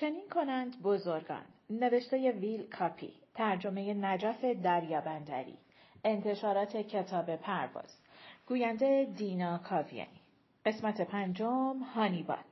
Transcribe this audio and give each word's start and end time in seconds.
چنین 0.00 0.28
کنند 0.28 0.82
بزرگان. 0.82 1.44
نوشته 1.70 2.32
ویل 2.32 2.66
کاپی 2.66 3.12
ترجمه 3.34 3.94
نجف 3.94 4.44
دریابندری. 4.44 5.58
انتشارات 6.04 6.76
کتاب 6.76 7.36
پرواز. 7.36 8.02
گوینده 8.46 9.04
دینا 9.16 9.58
کاویانی. 9.58 10.20
قسمت 10.66 11.00
پنجم 11.00 11.78
هانیبال. 11.78 12.44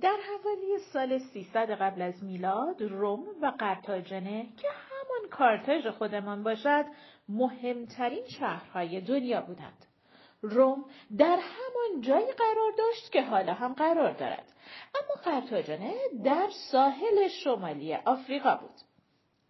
در 0.00 0.16
حوالی 0.28 0.78
سال 0.92 1.18
300 1.18 1.70
قبل 1.70 2.02
از 2.02 2.24
میلاد 2.24 2.82
روم 2.82 3.24
و 3.42 3.46
قرتاجنه 3.46 4.42
که 4.56 4.68
همان 4.68 5.30
کارتاژ 5.30 5.86
خودمان 5.86 6.42
باشد 6.42 6.84
مهمترین 7.28 8.24
شهرهای 8.38 9.00
دنیا 9.00 9.40
بودند. 9.40 9.86
روم 10.44 10.84
در 11.18 11.38
همان 11.38 12.00
جایی 12.00 12.32
قرار 12.32 12.72
داشت 12.78 13.12
که 13.12 13.22
حالا 13.22 13.52
هم 13.52 13.72
قرار 13.72 14.12
دارد. 14.12 14.52
اما 14.94 15.22
قرتاجنه 15.24 15.94
در 16.24 16.48
ساحل 16.70 17.28
شمالی 17.28 17.94
آفریقا 17.94 18.54
بود. 18.54 18.80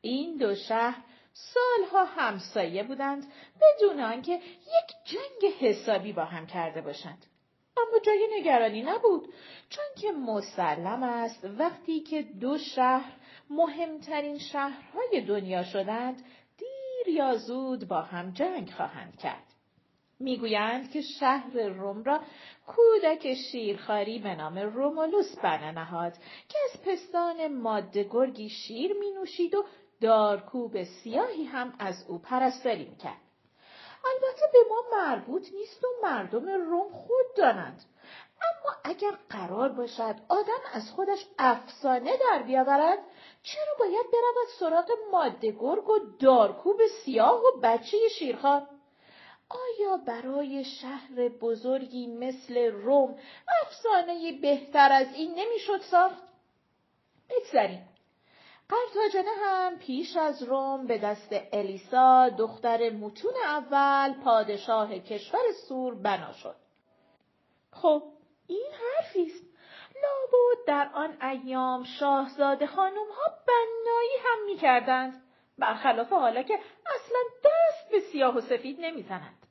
این 0.01 0.37
دو 0.37 0.55
شهر 0.55 1.05
سالها 1.33 2.05
همسایه 2.05 2.83
بودند 2.83 3.33
بدون 3.61 4.01
آنکه 4.01 4.33
یک 4.35 4.95
جنگ 5.05 5.53
حسابی 5.61 6.13
با 6.13 6.25
هم 6.25 6.47
کرده 6.47 6.81
باشند. 6.81 7.27
اما 7.77 7.99
جای 7.99 8.29
نگرانی 8.41 8.83
نبود 8.83 9.29
چون 9.69 9.85
که 10.01 10.13
مسلم 10.13 11.03
است. 11.03 11.45
وقتی 11.45 12.01
که 12.01 12.23
دو 12.23 12.59
شهر 12.59 13.13
مهمترین 13.51 14.39
شهرهای 14.39 15.21
دنیا 15.21 15.65
شدند 15.65 16.25
دیر 16.59 17.15
یا 17.15 17.37
زود 17.37 17.89
با 17.89 18.03
هم 18.03 18.31
جنگ 18.31 18.71
خواهند 18.71 19.19
کرد. 19.19 19.54
می‌گویند 20.21 20.91
که 20.91 21.01
شهر 21.01 21.69
روم 21.69 22.05
را 22.05 22.21
کودک 22.67 23.35
شیرخواری 23.35 24.19
به 24.19 24.35
نام 24.35 24.59
رومولوس 24.59 25.39
بنا 25.39 25.71
نهاد 25.71 26.13
که 26.49 26.59
از 26.65 26.83
پستان 26.83 27.49
ماده 27.49 28.05
گرگی 28.11 28.49
شیر 28.49 28.93
می 28.93 29.11
نوشید 29.11 29.55
و 29.55 29.65
دارکوب 30.01 30.83
سیاهی 30.83 31.45
هم 31.45 31.75
از 31.79 32.05
او 32.09 32.19
پرستاری 32.19 32.85
می‌کرد. 32.85 33.21
البته 34.05 34.47
به 34.53 34.59
ما 34.69 34.99
مربوط 34.99 35.49
نیست 35.53 35.85
و 35.85 35.89
مردم 36.03 36.49
روم 36.49 36.93
خود 36.93 37.27
دانند. 37.37 37.85
اما 38.43 38.77
اگر 38.85 39.13
قرار 39.29 39.69
باشد 39.69 40.15
آدم 40.29 40.61
از 40.73 40.91
خودش 40.91 41.27
افسانه 41.39 42.17
در 42.17 42.43
بیاورد 42.43 42.99
چرا 43.43 43.75
باید 43.79 44.07
برود 44.13 44.49
سراغ 44.59 44.91
ماده 45.13 45.51
گرگ 45.51 45.89
و 45.89 45.99
دارکوب 46.21 46.81
سیاه 47.05 47.41
و 47.41 47.61
بچه 47.63 47.97
شیرخوار؟ 48.19 48.69
آیا 49.49 49.97
برای 49.97 50.65
شهر 50.65 51.29
بزرگی 51.29 52.07
مثل 52.07 52.71
روم 52.73 53.19
افسانه 53.63 54.33
بهتر 54.43 54.93
از 54.93 55.15
این 55.15 55.35
نمی‌شد 55.35 55.81
ساخت؟ 55.81 56.23
بگذریم. 57.31 57.89
قرتاجنه 58.69 59.31
هم 59.45 59.79
پیش 59.79 60.17
از 60.17 60.43
روم 60.43 60.87
به 60.87 60.99
دست 60.99 61.29
الیسا 61.53 62.29
دختر 62.29 62.91
متون 62.91 63.33
اول 63.45 64.13
پادشاه 64.25 64.99
کشور 64.99 65.53
سور 65.69 65.95
بنا 65.95 66.33
شد. 66.33 66.57
خب 67.73 68.03
این 68.47 68.71
حرفی 68.73 69.23
است. 69.23 69.45
لابد 69.95 70.67
در 70.67 70.91
آن 70.95 71.23
ایام 71.23 71.85
شاهزاده 71.85 72.67
خانم 72.67 73.09
ها 73.11 73.35
بنایی 73.47 74.17
هم 74.25 74.47
می 74.47 74.57
کردند. 74.57 75.23
برخلاف 75.59 76.13
حالا 76.13 76.43
که 76.43 76.59
اصلا 76.87 77.19
دست 77.45 77.91
به 77.91 78.01
سیاه 78.01 78.37
و 78.37 78.41
سفید 78.41 78.81
نمی‌زنند. 78.81 79.47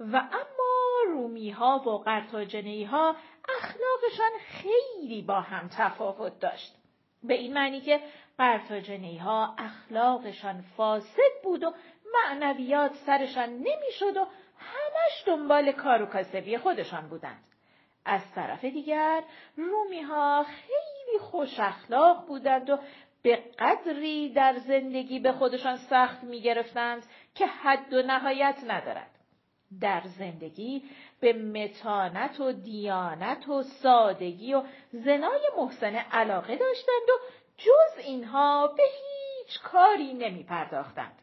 و 0.00 0.16
اما 0.16 1.02
رومی 1.06 1.50
ها 1.50 1.78
و 1.78 1.98
قرتاجنی 1.98 2.84
ها 2.84 3.16
اخلاقشان 3.58 4.30
خیلی 4.48 5.22
با 5.22 5.40
هم 5.40 5.68
تفاوت 5.68 6.40
داشت. 6.40 6.74
به 7.22 7.34
این 7.34 7.54
معنی 7.54 7.80
که 7.80 8.00
قرتاجنی 8.38 9.18
ها 9.18 9.54
اخلاقشان 9.58 10.64
فاسد 10.76 11.42
بود 11.42 11.64
و 11.64 11.74
معنویات 12.14 12.94
سرشان 12.94 13.48
نمی‌شد 13.48 14.16
و 14.16 14.26
همش 14.58 15.24
دنبال 15.26 15.72
کار 15.72 16.02
و 16.02 16.06
کاسبی 16.06 16.58
خودشان 16.58 17.08
بودند. 17.08 17.44
از 18.04 18.32
طرف 18.34 18.64
دیگر 18.64 19.22
رومی 19.56 20.00
ها 20.00 20.44
خیلی 20.44 21.18
خوش 21.18 21.60
اخلاق 21.60 22.26
بودند 22.26 22.70
و 22.70 22.78
به 23.22 23.36
قدری 23.58 24.32
در 24.32 24.56
زندگی 24.58 25.18
به 25.18 25.32
خودشان 25.32 25.76
سخت 25.76 26.24
می 26.24 26.40
گرفتند 26.40 27.06
که 27.34 27.46
حد 27.46 27.92
و 27.92 28.02
نهایت 28.02 28.58
ندارد. 28.66 29.10
در 29.80 30.02
زندگی 30.18 30.82
به 31.20 31.32
متانت 31.32 32.40
و 32.40 32.52
دیانت 32.52 33.48
و 33.48 33.62
سادگی 33.62 34.54
و 34.54 34.62
زنای 34.92 35.40
محسن 35.58 35.94
علاقه 35.94 36.56
داشتند 36.56 37.08
و 37.08 37.18
جز 37.56 38.04
اینها 38.04 38.66
به 38.66 38.82
هیچ 38.82 39.60
کاری 39.60 40.14
نمی 40.14 40.42
پرداختند. 40.42 41.22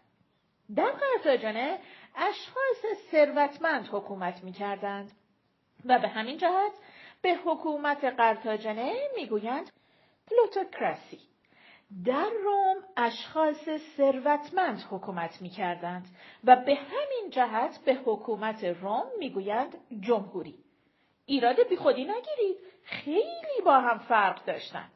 در 0.75 0.91
قرتاجنه 0.91 1.79
اشخاص 2.15 2.97
ثروتمند 3.11 3.89
حکومت 3.91 4.43
می 4.43 4.51
کردند 4.51 5.11
و 5.85 5.99
به 5.99 6.07
همین 6.07 6.37
جهت 6.37 6.71
به 7.21 7.35
حکومت 7.45 8.03
قرتاجنه 8.03 8.93
می‌گویند 9.15 9.71
پلوتوکراسی. 10.27 11.19
در 12.05 12.29
روم 12.43 12.75
اشخاص 12.97 13.69
ثروتمند 13.97 14.85
حکومت 14.91 15.41
می 15.41 15.49
کردند 15.49 16.05
و 16.43 16.55
به 16.55 16.75
همین 16.75 17.29
جهت 17.29 17.79
به 17.85 17.93
حکومت 17.93 18.63
روم 18.63 19.05
می‌گویند 19.19 19.77
جمهوری. 19.99 20.55
ایراد 21.25 21.67
بیخودی 21.69 22.05
نگیرید. 22.05 22.57
خیلی 22.83 23.61
با 23.65 23.79
هم 23.79 23.97
فرق 23.97 24.45
داشتند. 24.45 24.91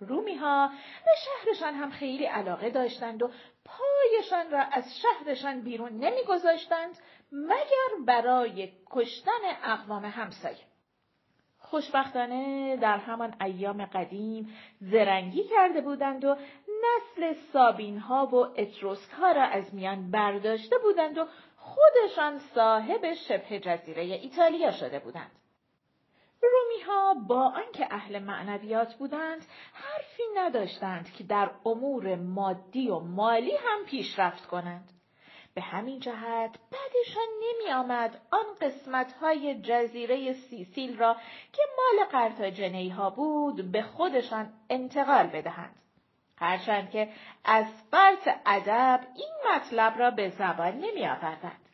رومی 0.00 0.34
ها 0.34 0.70
به 1.04 1.10
شهرشان 1.24 1.74
هم 1.74 1.90
خیلی 1.90 2.24
علاقه 2.24 2.70
داشتند 2.70 3.22
و 3.22 3.30
پایشان 3.64 4.50
را 4.50 4.60
از 4.60 4.84
شهرشان 5.02 5.60
بیرون 5.60 5.92
نمیگذاشتند 5.92 6.98
مگر 7.32 8.04
برای 8.06 8.72
کشتن 8.90 9.40
اقوام 9.64 10.04
همسایه. 10.04 10.65
خوشبختانه 11.70 12.76
در 12.76 12.98
همان 12.98 13.34
ایام 13.40 13.84
قدیم 13.84 14.54
زرنگی 14.80 15.44
کرده 15.44 15.80
بودند 15.80 16.24
و 16.24 16.36
نسل 16.84 17.34
سابین 17.52 17.98
ها 17.98 18.26
و 18.26 18.36
اتروسک 18.36 19.10
ها 19.10 19.32
را 19.32 19.42
از 19.42 19.74
میان 19.74 20.10
برداشته 20.10 20.78
بودند 20.78 21.18
و 21.18 21.26
خودشان 21.56 22.38
صاحب 22.38 23.14
شبه 23.14 23.60
جزیره 23.60 24.02
ایتالیا 24.02 24.70
شده 24.70 24.98
بودند. 24.98 25.30
رومی 26.42 26.82
ها 26.86 27.14
با 27.28 27.42
آنکه 27.42 27.86
اهل 27.90 28.18
معنویات 28.18 28.94
بودند 28.94 29.46
حرفی 29.72 30.22
نداشتند 30.36 31.12
که 31.12 31.24
در 31.24 31.50
امور 31.64 32.14
مادی 32.14 32.90
و 32.90 32.98
مالی 32.98 33.56
هم 33.56 33.84
پیشرفت 33.86 34.46
کنند. 34.46 34.95
به 35.56 35.62
همین 35.62 36.00
جهت 36.00 36.58
بعدشان 36.70 37.26
نمی 37.42 37.72
آمد 37.72 38.20
آن 38.30 38.44
قسمت 38.60 39.12
های 39.12 39.60
جزیره 39.62 40.32
سیسیل 40.32 40.98
را 40.98 41.16
که 41.52 41.62
مال 41.76 42.04
قرتاجنی 42.06 42.88
ها 42.88 43.10
بود 43.10 43.72
به 43.72 43.82
خودشان 43.82 44.52
انتقال 44.70 45.26
بدهند. 45.26 45.76
هرچند 46.38 46.90
که 46.90 47.08
از 47.44 47.66
فرط 47.90 48.28
ادب 48.46 49.00
این 49.14 49.54
مطلب 49.54 49.98
را 49.98 50.10
به 50.10 50.28
زبان 50.28 50.74
نمی 50.74 51.06
آوردند. 51.06 51.68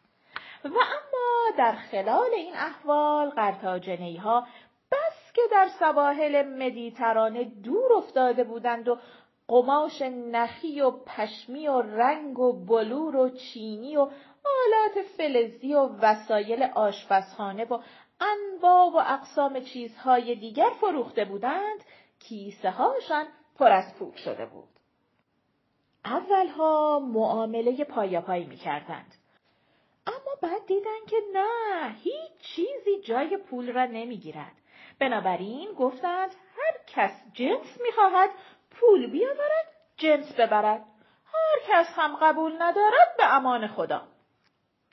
و 0.64 0.68
اما 0.68 1.56
در 1.58 1.72
خلال 1.72 2.30
این 2.34 2.54
احوال 2.54 3.30
قرتاجنی 3.30 4.16
ها 4.16 4.46
بس 4.92 5.32
که 5.34 5.42
در 5.50 5.68
سواحل 5.78 6.42
مدیترانه 6.42 7.44
دور 7.44 7.92
افتاده 7.92 8.44
بودند 8.44 8.88
و 8.88 8.98
قماش 9.48 10.02
نخی 10.02 10.80
و 10.80 10.90
پشمی 10.90 11.68
و 11.68 11.82
رنگ 11.82 12.38
و 12.38 12.66
بلور 12.66 13.16
و 13.16 13.28
چینی 13.28 13.96
و 13.96 14.00
آلات 14.44 15.06
فلزی 15.16 15.74
و 15.74 15.88
وسایل 16.02 16.62
آشپزخانه 16.62 17.64
و 17.64 17.78
انواع 18.20 18.90
و 18.90 18.96
اقسام 18.96 19.60
چیزهای 19.60 20.34
دیگر 20.34 20.70
فروخته 20.80 21.24
بودند 21.24 21.84
کیسه 22.18 22.70
هاشان 22.70 23.26
پر 23.58 23.68
از 23.72 23.94
پول 23.98 24.16
شده 24.16 24.46
بود. 24.46 24.68
اولها 26.04 26.98
معامله 26.98 27.84
پایاپایی 27.84 28.46
می 28.46 28.56
کردند. 28.56 29.14
اما 30.06 30.36
بعد 30.42 30.66
دیدن 30.66 31.06
که 31.08 31.16
نه 31.32 31.94
هیچ 32.02 32.32
چیزی 32.40 33.00
جای 33.04 33.36
پول 33.36 33.72
را 33.72 33.84
نمی 33.84 34.16
گیرد. 34.16 34.52
بنابراین 34.98 35.72
گفتند 35.72 36.30
هر 36.56 36.78
کس 36.86 37.22
جنس 37.32 37.80
می 37.80 37.92
خواهد 37.94 38.30
پول 38.80 39.06
بیاورد 39.06 39.66
جنس 39.96 40.32
ببرد. 40.32 40.84
هر 41.24 41.58
کس 41.68 41.86
هم 41.96 42.16
قبول 42.16 42.52
ندارد 42.62 43.16
به 43.18 43.34
امان 43.34 43.66
خدا. 43.66 44.02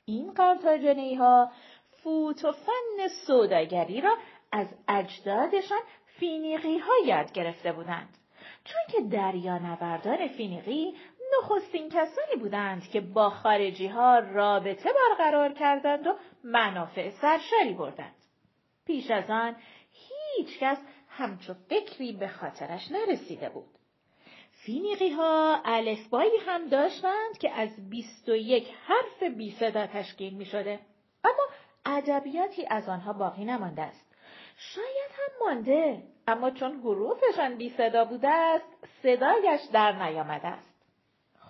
این 0.04 0.32
قرتاجنی 0.32 1.14
ها 1.14 1.50
فوت 2.02 2.44
و 2.44 2.52
فن 2.52 3.08
سوداگری 3.26 4.00
را 4.00 4.16
از 4.52 4.66
اجدادشان 4.88 5.80
فینیقی 6.04 6.78
ها 6.78 6.92
یاد 7.06 7.32
گرفته 7.32 7.72
بودند. 7.72 8.16
چون 8.64 8.82
که 8.88 9.16
دریانوردان 9.16 10.28
فینیقی 10.28 10.94
نخستین 11.38 11.88
کسانی 11.88 12.36
بودند 12.40 12.88
که 12.88 13.00
با 13.00 13.30
خارجی 13.30 13.86
ها 13.86 14.18
رابطه 14.18 14.90
برقرار 14.92 15.52
کردند 15.52 16.06
و 16.06 16.14
منافع 16.44 17.10
سرشاری 17.10 17.74
بردند. 17.74 18.14
پیش 18.86 19.10
از 19.10 19.30
آن 19.30 19.56
هیچ 19.90 20.58
کس 20.58 20.78
همچو 21.20 21.54
فکری 21.54 22.12
به 22.12 22.28
خاطرش 22.28 22.90
نرسیده 22.90 23.48
بود. 23.48 23.68
فینیقی 24.50 25.10
ها 25.10 25.60
الفبایی 25.64 26.36
هم 26.46 26.68
داشتند 26.68 27.38
که 27.38 27.50
از 27.50 27.90
بیست 27.90 28.28
و 28.28 28.34
یک 28.34 28.68
حرف 28.86 29.22
بی 29.36 29.50
صدا 29.50 29.86
تشکیل 29.86 30.34
می 30.34 30.44
شده. 30.44 30.78
اما 31.24 31.46
ادبیاتی 31.86 32.66
از 32.66 32.88
آنها 32.88 33.12
باقی 33.12 33.44
نمانده 33.44 33.82
است. 33.82 34.06
شاید 34.56 35.10
هم 35.12 35.46
مانده 35.46 36.02
اما 36.28 36.50
چون 36.50 36.80
حروفشان 36.80 37.56
بی 37.56 37.70
صدا 37.70 38.04
بوده 38.04 38.28
است 38.28 38.86
صدایش 39.02 39.60
در 39.72 39.92
نیامده 39.92 40.48
است. 40.48 40.74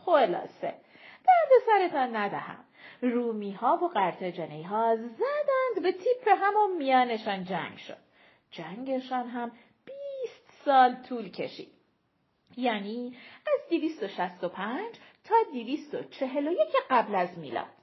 خلاصه 0.05 0.75
درد 1.26 1.50
سرتان 1.66 2.16
ندهم. 2.16 2.64
رومی 3.02 3.52
ها 3.52 3.78
و 3.82 3.88
قرتجنی 3.88 4.62
ها 4.62 4.96
زدند 4.96 5.82
به 5.82 5.93
تیپ 5.93 6.28
هم 6.28 6.56
و 6.56 6.78
میانشان 6.78 7.44
جنگ 7.44 7.78
شد. 7.78 8.09
جنگشان 8.50 9.29
هم 9.29 9.52
بیست 9.85 10.64
سال 10.64 10.94
طول 10.94 11.31
کشید. 11.31 11.73
یعنی 12.56 13.17
از 13.47 13.69
265 13.70 14.81
تا 15.25 15.35
241 15.52 16.58
قبل 16.91 17.14
از 17.14 17.38
میلاد. 17.38 17.81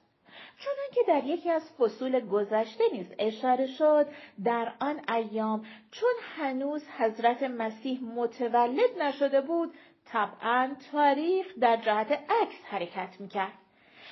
چون 0.58 0.74
که 0.94 1.00
در 1.08 1.24
یکی 1.24 1.50
از 1.50 1.72
فصول 1.72 2.20
گذشته 2.20 2.84
نیز 2.92 3.06
اشاره 3.18 3.66
شد 3.66 4.06
در 4.44 4.72
آن 4.80 5.00
ایام 5.08 5.66
چون 5.90 6.12
هنوز 6.36 6.88
حضرت 6.98 7.42
مسیح 7.42 8.00
متولد 8.02 8.98
نشده 8.98 9.40
بود 9.40 9.74
طبعا 10.04 10.76
تاریخ 10.92 11.46
در 11.60 11.76
جهت 11.76 12.12
عکس 12.12 12.56
حرکت 12.64 13.20
می‌کرد 13.20 13.52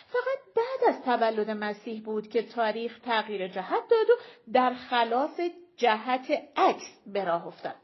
فقط 0.06 0.54
بعد 0.56 0.94
از 0.94 1.02
تولد 1.02 1.50
مسیح 1.50 2.02
بود 2.02 2.28
که 2.28 2.42
تاریخ 2.42 2.98
تغییر 2.98 3.48
جهت 3.48 3.88
داد 3.88 4.10
و 4.10 4.52
در 4.52 4.74
خلاف 4.74 5.40
جهت 5.76 6.30
عکس 6.56 7.00
به 7.06 7.24
راه 7.24 7.46
افتاد. 7.46 7.74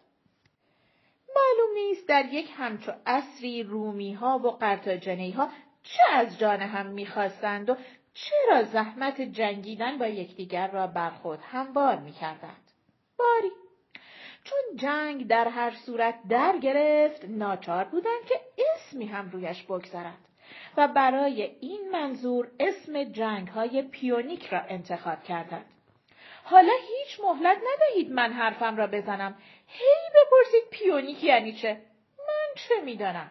معلوم 1.36 1.74
نیست 1.74 2.08
در 2.08 2.24
یک 2.24 2.50
همچو 2.56 2.92
اصری 3.06 3.62
رومی 3.62 4.12
ها 4.12 4.38
و 4.38 4.50
قرتاجنی 4.50 5.30
ها 5.30 5.48
چه 5.82 6.02
از 6.12 6.38
جان 6.38 6.60
هم 6.60 6.86
می‌خواستند 6.86 7.70
و 7.70 7.76
چرا 8.14 8.62
زحمت 8.62 9.20
جنگیدن 9.20 9.98
با 9.98 10.06
یکدیگر 10.06 10.70
را 10.70 10.86
بر 10.86 11.10
خود 11.10 11.38
هموار 11.42 11.96
می‌کردند. 11.96 12.70
باری. 13.18 13.50
چون 14.44 14.76
جنگ 14.76 15.26
در 15.26 15.48
هر 15.48 15.70
صورت 15.86 16.14
در 16.28 16.58
گرفت 16.58 17.24
ناچار 17.24 17.84
بودند 17.84 18.24
که 18.28 18.40
اسمی 18.74 19.06
هم 19.06 19.30
رویش 19.30 19.62
بگذارند 19.62 20.28
و 20.76 20.88
برای 20.88 21.42
این 21.60 21.90
منظور 21.92 22.50
اسم 22.60 23.04
جنگ 23.04 23.48
های 23.48 23.82
پیونیک 23.82 24.46
را 24.46 24.60
انتخاب 24.60 25.22
کردند. 25.22 25.66
حالا 26.44 26.72
هیچ 26.72 27.20
مهلت 27.20 27.58
ندهید 27.58 28.12
من 28.12 28.32
حرفم 28.32 28.76
را 28.76 28.86
بزنم. 28.86 29.38
هی 29.66 30.10
بپرسید 30.10 30.70
پیونیک 30.70 31.24
یعنی 31.24 31.52
چه 31.52 31.80
من 32.18 32.54
چه 32.54 32.74
می‌دانم؟ 32.84 33.30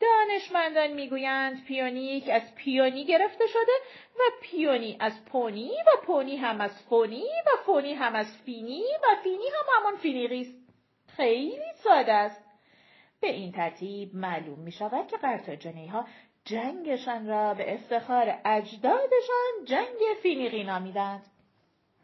دانشمندان 0.00 0.92
می‌گویند 0.92 1.64
پیونیک 1.64 2.28
از 2.28 2.54
پیونی 2.54 3.04
گرفته 3.04 3.46
شده 3.46 3.72
و 4.18 4.22
پیونی 4.42 4.96
از 5.00 5.24
پونی 5.24 5.70
و 5.70 6.06
پونی 6.06 6.36
هم 6.36 6.60
از 6.60 6.82
فونی 6.82 7.24
و 7.46 7.62
فونی 7.66 7.94
هم 7.94 8.14
از 8.14 8.36
فینی 8.46 8.82
و 8.82 9.16
فینی 9.22 9.44
هم 9.48 9.66
همان 9.76 9.96
فینیقی 9.96 10.40
است. 10.40 10.54
خیلی 11.16 11.72
ساده 11.74 12.12
است. 12.12 12.44
به 13.20 13.32
این 13.32 13.52
ترتیب 13.52 14.14
معلوم 14.14 14.58
می 14.58 14.72
شود 14.72 15.06
که 15.06 15.16
قرتاجنی 15.16 15.86
ها 15.86 16.06
جنگشان 16.44 17.28
را 17.28 17.54
به 17.54 17.74
افتخار 17.74 18.38
اجدادشان 18.44 19.64
جنگ 19.64 19.98
فینیقی 20.22 20.64
نامیدند. 20.64 21.26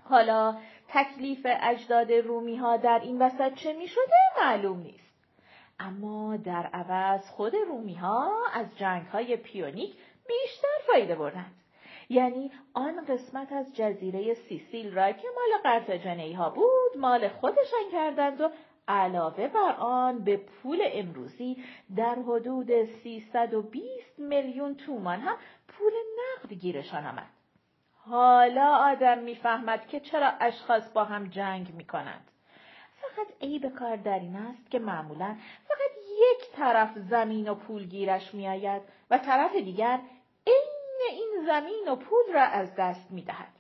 حالا 0.05 0.57
تکلیف 0.89 1.47
اجداد 1.61 2.13
رومی 2.13 2.57
ها 2.57 2.77
در 2.77 3.01
این 3.03 3.23
وسط 3.23 3.55
چه 3.55 3.73
می 3.73 3.89
شده 3.89 4.15
معلوم 4.39 4.79
نیست 4.79 5.15
اما 5.81 6.37
در 6.37 6.67
عوض 6.67 7.31
خود 7.31 7.55
رومی 7.55 7.95
ها 7.95 8.33
از 8.53 8.67
جنگ 8.79 9.07
های 9.07 9.37
پیونیک 9.37 9.97
بیشتر 10.29 10.69
فایده 10.87 11.15
بردند. 11.15 11.55
یعنی 12.09 12.51
آن 12.75 13.05
قسمت 13.05 13.53
از 13.53 13.75
جزیره 13.75 14.35
سیسیل 14.35 14.95
را 14.95 15.13
که 15.13 15.29
مال 15.35 15.63
قرتاجنی 15.63 16.33
ها 16.33 16.51
بود 16.51 16.99
مال 16.99 17.29
خودشان 17.29 17.91
کردند 17.93 18.41
و 18.41 18.49
علاوه 18.89 19.49
بر 19.49 19.75
آن 19.79 20.25
به 20.25 20.37
پول 20.37 20.79
امروزی 20.93 21.65
در 21.97 22.15
حدود 22.15 22.85
320 22.85 24.19
میلیون 24.19 24.75
تومان 24.75 25.21
هم 25.21 25.37
پول 25.69 25.93
نقد 26.19 26.53
گیرشان 26.53 27.07
آمد. 27.07 27.27
حالا 28.11 28.77
آدم 28.77 29.19
می‌فهمد 29.19 29.87
که 29.87 30.01
چرا 30.01 30.33
اشخاص 30.41 30.93
با 30.93 31.05
هم 31.05 31.29
جنگ 31.29 31.75
می 31.75 31.85
کنند. 31.85 32.31
فقط 33.01 33.27
عیب 33.41 33.69
کار 33.69 33.97
در 33.97 34.19
این 34.19 34.37
است 34.37 34.71
که 34.71 34.79
معمولا 34.79 35.37
فقط 35.69 35.91
یک 36.07 36.51
طرف 36.57 36.99
زمین 36.99 37.49
و 37.49 37.55
پول 37.55 37.87
گیرش 37.87 38.35
میآید 38.35 38.83
و 39.11 39.19
طرف 39.19 39.57
دیگر 39.57 40.01
عین 40.47 41.01
این 41.11 41.47
زمین 41.47 41.89
و 41.89 41.97
پول 41.97 42.35
را 42.35 42.43
از 42.43 42.75
دست 42.77 43.11
می‌دهد 43.11 43.53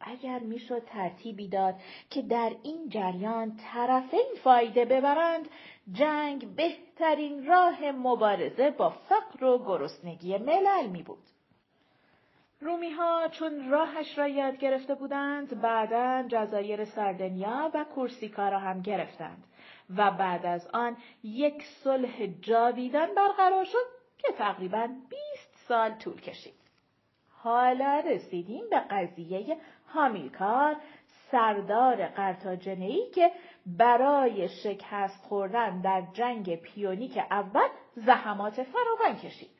اگر 0.00 0.38
می‌شد 0.38 0.84
ترتیبی 0.84 1.48
داد 1.48 1.74
که 2.10 2.22
در 2.22 2.52
این 2.62 2.88
جریان 2.88 3.56
طرفین 3.56 4.26
فایده 4.44 4.84
ببرند 4.84 5.48
جنگ 5.92 6.56
بهترین 6.56 7.46
راه 7.46 7.90
مبارزه 7.90 8.70
با 8.70 8.90
فقر 8.90 9.44
و 9.44 9.58
گرسنگی 9.58 10.38
ملل 10.38 10.86
می 10.86 11.02
بود. 11.02 11.24
رومی 12.64 12.90
ها 12.90 13.28
چون 13.28 13.70
راهش 13.70 14.18
را 14.18 14.28
یاد 14.28 14.56
گرفته 14.56 14.94
بودند 14.94 15.60
بعدا 15.60 16.24
جزایر 16.28 16.84
سردنیا 16.84 17.70
و 17.74 17.84
کورسیکا 17.94 18.48
را 18.48 18.58
هم 18.58 18.82
گرفتند 18.82 19.44
و 19.96 20.10
بعد 20.10 20.46
از 20.46 20.68
آن 20.72 20.96
یک 21.22 21.62
صلح 21.62 22.26
جاویدان 22.26 23.14
برقرار 23.14 23.64
شد 23.64 23.86
که 24.18 24.32
تقریبا 24.32 24.88
20 25.10 25.66
سال 25.68 25.90
طول 25.90 26.20
کشید. 26.20 26.54
حالا 27.28 28.02
رسیدیم 28.06 28.64
به 28.70 28.80
قضیه 28.90 29.56
هامیلکار 29.88 30.76
سردار 31.30 32.06
قرتاجنهی 32.06 33.10
که 33.14 33.30
برای 33.66 34.48
شکست 34.48 35.24
خوردن 35.24 35.80
در 35.80 36.02
جنگ 36.12 36.56
پیونیک 36.56 37.18
اول 37.30 37.68
زحمات 37.94 38.62
فراوان 38.62 39.16
کشید. 39.18 39.50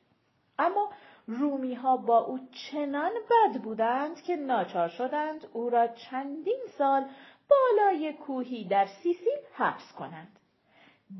اما 0.59 0.91
رومی 1.27 1.75
ها 1.75 1.97
با 1.97 2.19
او 2.19 2.39
چنان 2.53 3.13
بد 3.13 3.61
بودند 3.61 4.23
که 4.23 4.37
ناچار 4.37 4.89
شدند 4.89 5.47
او 5.53 5.71
را 5.71 5.87
چندین 5.87 6.61
سال 6.79 7.07
بالای 7.49 8.13
کوهی 8.13 8.65
در 8.65 8.87
سیسیل 8.87 9.39
حبس 9.55 9.93
کنند. 9.93 10.39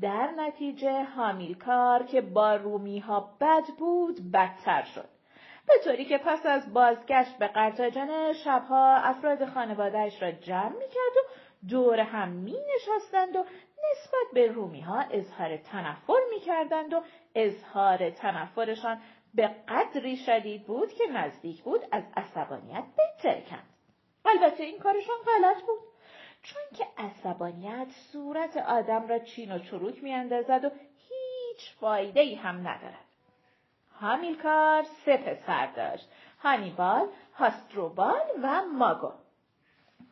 در 0.01 0.31
نتیجه 0.37 1.03
حامیلکار 1.03 2.03
که 2.03 2.21
با 2.21 2.55
رومی 2.55 2.99
ها 2.99 3.35
بد 3.41 3.63
بود 3.79 4.31
بدتر 4.31 4.83
شد. 4.83 5.09
به 5.67 5.73
طوری 5.83 6.05
که 6.05 6.17
پس 6.17 6.45
از 6.45 6.73
بازگشت 6.73 7.37
به 7.37 7.47
قرتاجنه 7.47 8.33
شبها 8.33 8.95
افراد 8.95 9.45
خانوادهش 9.45 10.21
را 10.21 10.31
جمع 10.31 10.69
می 10.69 10.87
کرد 10.87 11.17
و 11.17 11.29
دور 11.69 11.99
هم 11.99 12.29
می 12.29 12.57
نشستند 12.75 13.35
و 13.35 13.45
نسبت 13.91 14.33
به 14.33 14.51
رومی 14.51 14.81
ها 14.81 14.99
اظهار 15.11 15.57
تنفر 15.57 16.19
می 16.29 16.39
کردند 16.39 16.93
و 16.93 17.01
اظهار 17.35 18.09
تنفرشان 18.09 19.01
به 19.35 19.47
قدری 19.67 20.17
شدید 20.17 20.65
بود 20.65 20.93
که 20.93 21.07
نزدیک 21.07 21.63
بود 21.63 21.81
از 21.91 22.03
عصبانیت 22.17 22.83
بترکند. 22.97 23.69
البته 24.25 24.63
این 24.63 24.79
کارشان 24.79 25.15
غلط 25.25 25.61
بود. 25.61 25.79
چون 26.43 26.61
که 26.77 26.87
عصبانیت 26.97 27.87
صورت 28.11 28.57
آدم 28.57 29.07
را 29.07 29.19
چین 29.19 29.51
و 29.51 29.59
چروک 29.59 30.03
میاندازد 30.03 30.65
و 30.65 30.69
هیچ 30.97 31.75
فایده 31.79 32.19
ای 32.19 32.35
هم 32.35 32.67
ندارد. 32.67 33.05
هامیلکار 33.99 34.83
سه 35.05 35.17
پسر 35.17 35.65
داشت. 35.65 36.09
هانیبال، 36.39 37.07
هاستروبال 37.33 38.21
و 38.43 38.61
ماگو. 38.61 39.11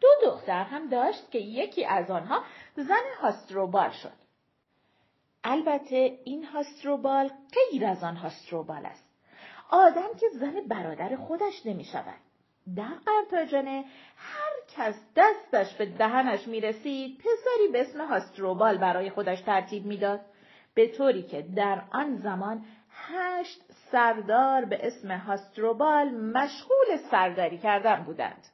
دو 0.01 0.07
دختر 0.25 0.63
هم 0.63 0.89
داشت 0.89 1.31
که 1.31 1.39
یکی 1.39 1.85
از 1.85 2.11
آنها 2.11 2.43
زن 2.75 3.03
هاستروبال 3.21 3.89
شد. 3.89 4.23
البته 5.43 6.19
این 6.23 6.45
هاستروبال 6.45 7.27
غیر 7.27 7.85
از 7.85 8.03
آن 8.03 8.15
هاستروبال 8.15 8.85
است. 8.85 9.12
آدم 9.69 10.13
که 10.19 10.25
زن 10.29 10.53
برادر 10.67 11.15
خودش 11.15 11.65
نمی 11.65 11.83
شود. 11.83 12.19
در 12.75 12.93
قرتاجنه 13.05 13.85
هر 14.17 14.53
کس 14.77 14.95
دستش 15.15 15.75
به 15.75 15.85
دهنش 15.85 16.47
می 16.47 16.61
رسید 16.61 17.17
پسری 17.17 17.67
به 17.71 17.81
اسم 17.81 18.05
هاستروبال 18.05 18.77
برای 18.77 19.09
خودش 19.09 19.41
ترتیب 19.41 19.85
می‌داد 19.85 20.19
به 20.73 20.87
طوری 20.87 21.23
که 21.23 21.41
در 21.41 21.81
آن 21.91 22.17
زمان 22.17 22.65
هشت 22.89 23.61
سردار 23.91 24.65
به 24.65 24.87
اسم 24.87 25.11
هاستروبال 25.11 26.09
مشغول 26.09 26.97
سرداری 27.11 27.57
کردن 27.57 28.03
بودند. 28.03 28.47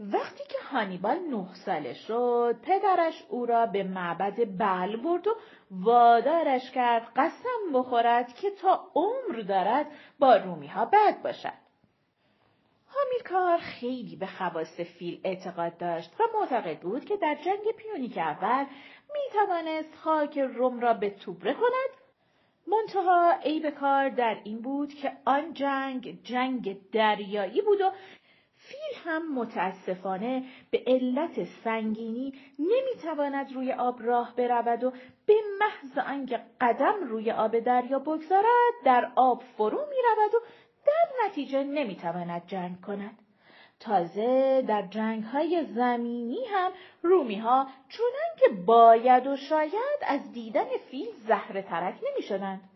وقتی 0.00 0.44
که 0.44 0.58
هانیبال 0.70 1.18
نه 1.18 1.54
ساله 1.54 1.94
شد 1.94 2.56
پدرش 2.62 3.24
او 3.28 3.46
را 3.46 3.66
به 3.66 3.82
معبد 3.82 4.34
بل 4.58 4.96
برد 4.96 5.26
و 5.26 5.36
وادارش 5.70 6.70
کرد 6.70 7.12
قسم 7.16 7.72
بخورد 7.74 8.34
که 8.34 8.50
تا 8.50 8.90
عمر 8.94 9.40
دارد 9.40 9.86
با 10.18 10.36
رومی 10.36 10.66
ها 10.66 10.84
بد 10.84 11.22
باشد. 11.22 11.60
هامیلکار 12.88 13.58
خیلی 13.58 14.16
به 14.16 14.26
خواص 14.26 14.80
فیل 14.80 15.20
اعتقاد 15.24 15.78
داشت 15.78 16.20
و 16.20 16.24
معتقد 16.40 16.80
بود 16.80 17.04
که 17.04 17.16
در 17.16 17.34
جنگ 17.44 17.72
پیونیک 17.76 18.18
اول 18.18 18.64
می 19.12 19.20
توانست 19.32 19.94
خاک 19.96 20.38
روم 20.38 20.80
را 20.80 20.94
به 20.94 21.10
توبره 21.10 21.54
کند 21.54 22.00
منتها 22.66 23.32
عیب 23.42 23.70
کار 23.70 24.08
در 24.08 24.40
این 24.44 24.62
بود 24.62 24.94
که 24.94 25.12
آن 25.24 25.52
جنگ 25.52 26.22
جنگ 26.22 26.90
دریایی 26.90 27.62
بود 27.62 27.80
و 27.80 27.90
فیل 28.70 29.02
هم 29.04 29.34
متاسفانه 29.34 30.44
به 30.70 30.82
علت 30.86 31.44
سنگینی 31.44 32.32
نمی‌تواند 32.58 33.52
روی 33.52 33.72
آب 33.72 34.02
راه 34.02 34.34
برود 34.36 34.84
و 34.84 34.92
به 35.26 35.34
محض 35.60 35.98
آنکه 35.98 36.40
قدم 36.60 36.94
روی 37.08 37.30
آب 37.30 37.58
دریا 37.58 37.98
بگذارد 37.98 38.74
در 38.84 39.12
آب 39.16 39.42
فرو 39.56 39.78
می 39.78 39.96
رود 40.08 40.34
و 40.34 40.46
در 40.86 41.26
نتیجه 41.26 41.64
نمی‌تواند 41.64 42.46
جنگ 42.46 42.80
کند. 42.80 43.18
تازه 43.80 44.62
در 44.68 44.82
جنگ 44.82 45.24
های 45.24 45.64
زمینی 45.64 46.44
هم 46.50 46.72
رومی 47.02 47.38
ها 47.38 47.66
چونان 47.88 48.36
که 48.38 48.48
باید 48.66 49.26
و 49.26 49.36
شاید 49.36 50.00
از 50.06 50.32
دیدن 50.32 50.68
فیل 50.90 51.08
زهره 51.26 51.62
ترک 51.62 51.94
نمی 51.94 52.22
شدند. 52.22 52.69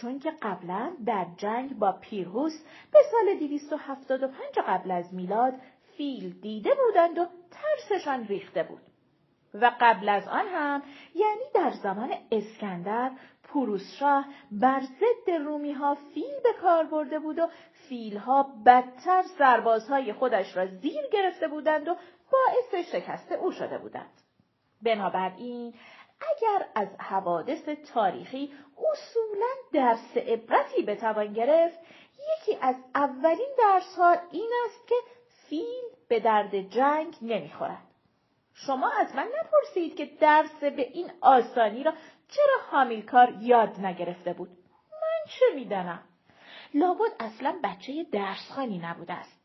چون 0.00 0.18
که 0.18 0.30
قبلا 0.42 0.92
در 1.06 1.26
جنگ 1.36 1.78
با 1.78 1.92
پیرهوس 1.92 2.64
به 2.92 2.98
سال 3.10 3.38
275 3.38 4.58
قبل 4.66 4.90
از 4.90 5.14
میلاد 5.14 5.54
فیل 5.96 6.40
دیده 6.40 6.70
بودند 6.74 7.18
و 7.18 7.26
ترسشان 7.50 8.26
ریخته 8.26 8.62
بود. 8.62 8.82
و 9.54 9.72
قبل 9.80 10.08
از 10.08 10.28
آن 10.28 10.46
هم 10.48 10.82
یعنی 11.14 11.44
در 11.54 11.70
زمان 11.70 12.14
اسکندر 12.32 13.10
پروسشاه 13.44 14.26
بر 14.52 14.80
ضد 14.80 15.30
رومی 15.30 15.72
ها 15.72 15.94
فیل 16.14 16.40
به 16.44 16.52
کار 16.62 16.84
برده 16.84 17.18
بود 17.18 17.38
و 17.38 17.48
فیل 17.88 18.16
ها 18.16 18.42
بدتر 18.66 19.22
سربازهای 19.38 20.12
خودش 20.12 20.56
را 20.56 20.66
زیر 20.66 21.02
گرفته 21.12 21.48
بودند 21.48 21.88
و 21.88 21.96
باعث 22.32 22.86
شکست 22.92 23.32
او 23.32 23.52
شده 23.52 23.78
بودند. 23.78 24.22
بنابراین 24.82 25.74
اگر 26.20 26.66
از 26.74 26.88
حوادث 26.98 27.68
تاریخی 27.68 28.52
اصولا 28.78 29.46
درس 29.72 30.16
عبرتی 30.16 30.82
بتوان 30.82 31.32
گرفت 31.32 31.78
یکی 32.16 32.58
از 32.60 32.76
اولین 32.94 33.48
درس 33.58 33.94
ها 33.98 34.16
این 34.30 34.50
است 34.66 34.88
که 34.88 34.94
فیل 35.48 35.84
به 36.08 36.20
درد 36.20 36.60
جنگ 36.70 37.16
نمی‌خورد. 37.22 37.82
شما 38.54 38.90
از 38.90 39.14
من 39.14 39.28
نپرسید 39.40 39.96
که 39.96 40.04
درس 40.20 40.60
به 40.60 40.90
این 40.92 41.12
آسانی 41.20 41.82
را 41.82 41.92
چرا 42.28 42.56
حامیلکار 42.70 43.34
یاد 43.40 43.80
نگرفته 43.80 44.32
بود؟ 44.32 44.48
من 44.92 45.30
چه 45.30 45.54
می‌دانم؟ 45.54 46.02
لابد 46.74 47.12
اصلا 47.20 47.58
بچه 47.64 48.06
درسخانی 48.12 48.78
نبوده 48.78 49.12
است. 49.12 49.36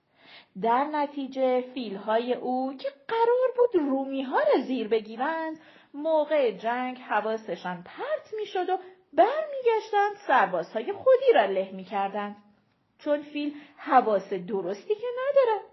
در 0.62 0.84
نتیجه 0.84 1.62
فیلهای 1.62 2.34
او 2.34 2.74
که 2.78 2.88
قرار 3.08 3.52
بود 3.58 3.82
رومی 3.82 4.24
ها 4.24 4.40
را 4.40 4.62
زیر 4.68 4.88
بگیرند 4.88 5.60
موقع 5.94 6.52
جنگ 6.52 6.98
حواسشان 6.98 7.84
پرت 7.84 8.34
می‌شد 8.38 8.70
و 8.70 8.78
برمیگشتند 9.14 10.16
سربازهای 10.28 10.94
خودی 10.94 11.34
را 11.36 11.46
له 11.46 11.72
می‌کردند. 11.72 12.36
چون 13.00 13.22
فیل 13.22 13.56
حواس 13.78 14.34
درستی 14.34 14.96
که 14.96 15.08
ندارد. 15.30 15.72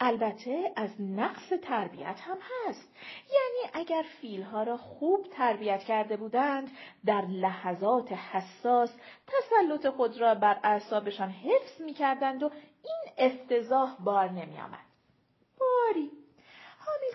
البته 0.00 0.72
از 0.76 1.00
نقص 1.00 1.48
تربیت 1.62 2.20
هم 2.20 2.38
هست. 2.66 2.94
یعنی 3.32 3.70
اگر 3.74 4.04
فیلها 4.20 4.62
را 4.62 4.76
خوب 4.76 5.26
تربیت 5.30 5.84
کرده 5.84 6.16
بودند 6.16 6.70
در 7.06 7.20
لحظات 7.20 8.12
حساس 8.12 8.96
تسلط 9.26 9.86
خود 9.86 10.20
را 10.20 10.34
بر 10.34 10.60
اعصابشان 10.62 11.30
حفظ 11.30 11.80
می 11.80 11.92
کردند 11.92 12.42
و 12.42 12.50
این 12.82 13.30
افتضاح 13.30 13.96
بار 14.04 14.30
نمی 14.30 14.60
آمد. 14.60 14.85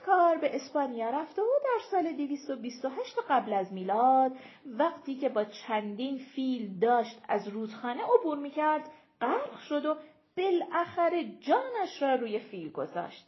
کار 0.06 0.38
به 0.38 0.56
اسپانیا 0.56 1.10
رفته 1.10 1.42
و 1.42 1.46
در 1.64 1.80
سال 1.92 2.14
228 2.14 3.16
قبل 3.30 3.54
از 3.54 3.74
میلاد 3.74 4.32
وقتی 4.66 5.16
که 5.16 5.30
با 5.30 5.44
چندین 5.44 6.18
فیل 6.36 6.80
داشت 6.80 7.22
از 7.28 7.48
رودخانه 7.48 8.02
عبور 8.04 8.38
می‌کرد 8.38 8.90
غرق 9.22 9.60
شد 9.60 9.86
و 9.86 9.96
بالاخره 10.38 11.24
جانش 11.40 12.02
را 12.02 12.16
روی 12.16 12.40
فیل 12.40 12.72
گذاشت. 12.72 13.28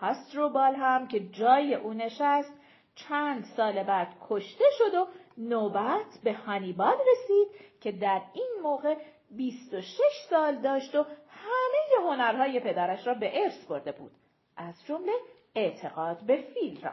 هاستروبال 0.00 0.74
هم 0.74 1.08
که 1.08 1.20
جای 1.20 1.74
او 1.74 1.92
نشست 1.92 2.52
چند 2.94 3.44
سال 3.56 3.82
بعد 3.82 4.08
کشته 4.28 4.64
شد 4.78 4.94
و 4.94 5.06
نوبت 5.38 6.18
به 6.24 6.32
هانیبال 6.32 6.96
رسید 7.12 7.48
که 7.80 7.92
در 7.92 8.22
این 8.34 8.50
موقع 8.62 8.96
26 9.30 10.00
سال 10.30 10.56
داشت 10.56 10.94
و 10.94 11.02
همه 11.28 12.08
هنرهای 12.08 12.60
پدرش 12.60 13.06
را 13.06 13.14
به 13.14 13.42
ارث 13.42 13.66
برده 13.66 13.92
بود. 13.92 14.10
از 14.56 14.84
جمله 14.86 15.12
اعتقاد 15.58 16.26
به 16.26 16.36
فیل 16.36 16.80
را. 16.82 16.92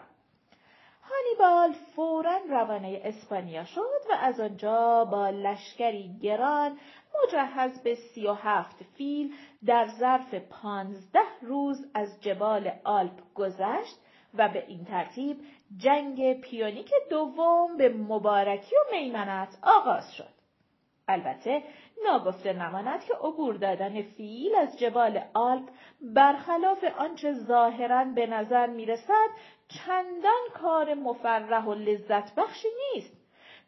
هانیبال 1.09 1.73
فورا 1.95 2.39
روانه 2.49 3.01
اسپانیا 3.03 3.63
شد 3.63 4.01
و 4.09 4.13
از 4.19 4.39
آنجا 4.39 5.05
با 5.05 5.29
لشکری 5.29 6.19
گران 6.21 6.79
مجهز 7.23 7.83
به 7.83 7.95
سی 7.95 8.27
و 8.27 8.33
هفت 8.33 8.83
فیل 8.83 9.33
در 9.65 9.87
ظرف 9.99 10.33
پانزده 10.33 11.19
روز 11.41 11.91
از 11.93 12.21
جبال 12.21 12.71
آلپ 12.83 13.33
گذشت 13.35 13.99
و 14.33 14.49
به 14.49 14.65
این 14.67 14.85
ترتیب 14.85 15.37
جنگ 15.77 16.41
پیونیک 16.41 16.91
دوم 17.09 17.77
به 17.77 17.89
مبارکی 17.89 18.75
و 18.75 18.95
میمنت 18.95 19.57
آغاز 19.61 20.13
شد. 20.15 20.35
البته 21.07 21.63
ناگفته 22.03 22.53
نماند 22.53 23.03
که 23.03 23.13
عبور 23.13 23.55
دادن 23.55 24.01
فیل 24.01 24.55
از 24.55 24.79
جبال 24.79 25.21
آلپ 25.33 25.69
برخلاف 26.01 26.83
آنچه 26.97 27.33
ظاهرا 27.33 28.05
به 28.05 28.27
نظر 28.27 28.67
می‌رسد 28.67 29.29
چندان 29.67 30.41
کار 30.53 30.93
مفرح 30.93 31.65
و 31.65 31.73
لذت 31.73 32.35
بخشی 32.35 32.67
نیست 32.93 33.17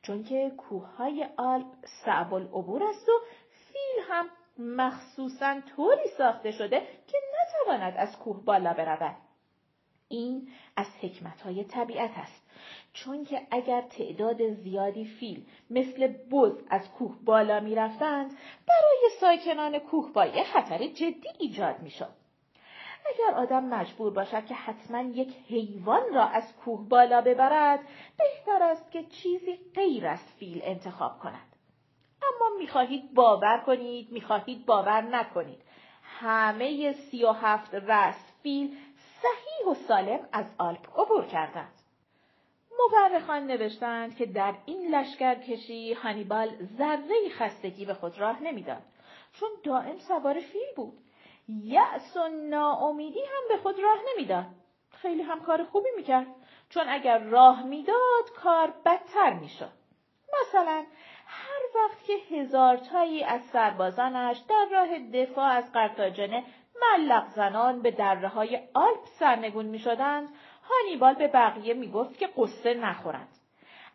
چون 0.02 0.24
که 0.24 0.52
کوههای 0.58 1.28
آلپ 1.38 1.66
صعب 2.06 2.34
العبور 2.34 2.84
است 2.84 3.10
و 3.10 3.12
فیل 3.50 4.04
هم 4.10 4.30
مخصوصا 4.60 5.62
طوری 5.76 6.08
ساخته 6.18 6.52
شده 6.52 6.80
که 6.80 7.18
نتواند 7.34 7.94
از 7.98 8.20
کوه 8.20 8.46
بالا 8.46 8.74
برود. 8.74 9.16
این 10.08 10.50
از 10.76 10.88
حکمتهای 11.02 11.64
طبیعت 11.64 12.12
است. 12.18 12.47
چون 13.04 13.26
که 13.26 13.48
اگر 13.52 13.82
تعداد 13.82 14.50
زیادی 14.54 15.06
فیل 15.06 15.46
مثل 15.70 16.08
بز 16.08 16.64
از 16.70 16.92
کوه 16.92 17.16
بالا 17.26 17.60
می 17.60 17.76
رفتند 17.76 18.38
برای 18.68 19.10
ساکنان 19.20 19.80
کوه 19.80 20.14
با 20.14 20.26
یه 20.26 20.44
خطر 20.44 20.78
جدی 20.78 21.30
ایجاد 21.40 21.80
می 21.80 21.90
شد. 21.90 22.14
اگر 23.06 23.38
آدم 23.38 23.66
مجبور 23.66 24.14
باشد 24.14 24.46
که 24.46 24.56
حتما 24.56 25.02
یک 25.02 25.36
حیوان 25.48 26.14
را 26.14 26.24
از 26.24 26.56
کوه 26.56 26.90
بالا 26.90 27.22
ببرد 27.22 27.80
بهتر 28.18 28.64
است 28.64 28.92
که 28.92 29.04
چیزی 29.04 29.60
غیر 29.76 30.08
از 30.08 30.34
فیل 30.40 30.62
انتخاب 30.64 31.20
کند. 31.20 31.56
اما 32.22 32.58
می‌خواهید 32.60 33.14
باور 33.14 33.64
کنید 33.66 34.12
می‌خواهید 34.12 34.66
باور 34.66 35.02
نکنید 35.02 35.62
همه 36.04 36.94
سی 36.94 37.24
و 37.24 37.32
هفت 37.32 37.76
رست 37.76 38.34
فیل 38.44 38.78
صحیح 39.22 39.72
و 39.72 39.74
سالم 39.74 40.20
از 40.32 40.46
آلپ 40.58 41.00
عبور 41.00 41.26
کردند. 41.26 41.77
مورخان 42.80 43.48
نوشتند 43.48 44.16
که 44.16 44.26
در 44.26 44.54
این 44.66 44.96
لشکرکشی 44.96 45.94
هانیبال 45.94 46.50
ذره 46.78 47.30
خستگی 47.30 47.86
به 47.86 47.94
خود 47.94 48.20
راه 48.20 48.44
نمی‌داد 48.44 48.82
چون 49.34 49.50
دائم 49.64 49.98
سوار 49.98 50.40
فیل 50.40 50.76
بود. 50.76 50.98
یأس 51.48 52.18
و 52.18 52.28
ناامیدی 52.28 53.20
هم 53.20 53.48
به 53.50 53.58
خود 53.58 53.80
راه 53.80 53.98
نمی‌داد. 54.14 54.46
خیلی 54.92 55.22
هم 55.22 55.40
کار 55.40 55.64
خوبی 55.64 55.90
می‌کرد. 55.96 56.28
چون 56.70 56.84
اگر 56.90 57.20
راه 57.20 57.64
می‌داد 57.64 58.30
کار 58.44 58.74
بدتر 58.86 59.34
می‌شد. 59.34 59.72
مثلا 60.42 60.86
هر 61.28 61.62
وقت 61.76 62.04
که 62.04 62.14
هزارتایی 62.14 63.24
از 63.24 63.42
سربازانش 63.42 64.38
در 64.38 64.68
راه 64.72 65.00
دفاع 65.00 65.46
از 65.46 65.72
قرتاجنه 65.72 66.44
ملق 66.82 67.28
زنان 67.28 67.82
به 67.82 67.92
دره 67.92 68.28
های 68.28 68.60
آلپ 68.74 69.06
سرنگون 69.20 69.66
می 69.66 69.80
شدند 69.80 70.30
هانیبال 70.70 71.14
به 71.14 71.28
بقیه 71.28 71.74
می‌گفت 71.74 72.18
که 72.18 72.30
قصه 72.38 72.74
نخورند. 72.74 73.38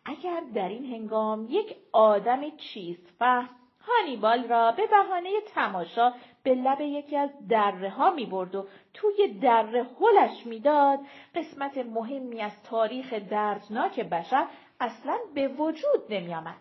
اگر 0.05 0.41
در 0.53 0.69
این 0.69 0.85
هنگام 0.85 1.47
یک 1.49 1.75
آدم 1.91 2.49
چیز 2.57 2.97
فهم 3.19 3.49
هانیبال 3.87 4.47
را 4.47 4.71
به 4.71 4.87
بهانه 4.87 5.29
تماشا 5.55 6.13
به 6.43 6.55
لب 6.55 6.81
یکی 6.81 7.17
از 7.17 7.29
دره 7.49 7.89
ها 7.89 8.11
می 8.11 8.25
برد 8.25 8.55
و 8.55 8.67
توی 8.93 9.27
دره 9.27 9.83
هلش 9.83 10.45
می‌داد 10.45 10.99
قسمت 11.35 11.77
مهمی 11.77 12.41
از 12.41 12.63
تاریخ 12.63 13.13
دردناک 13.13 13.99
بشر 13.99 14.47
اصلا 14.79 15.17
به 15.33 15.47
وجود 15.47 16.03
نمی 16.09 16.33
آمد. 16.35 16.57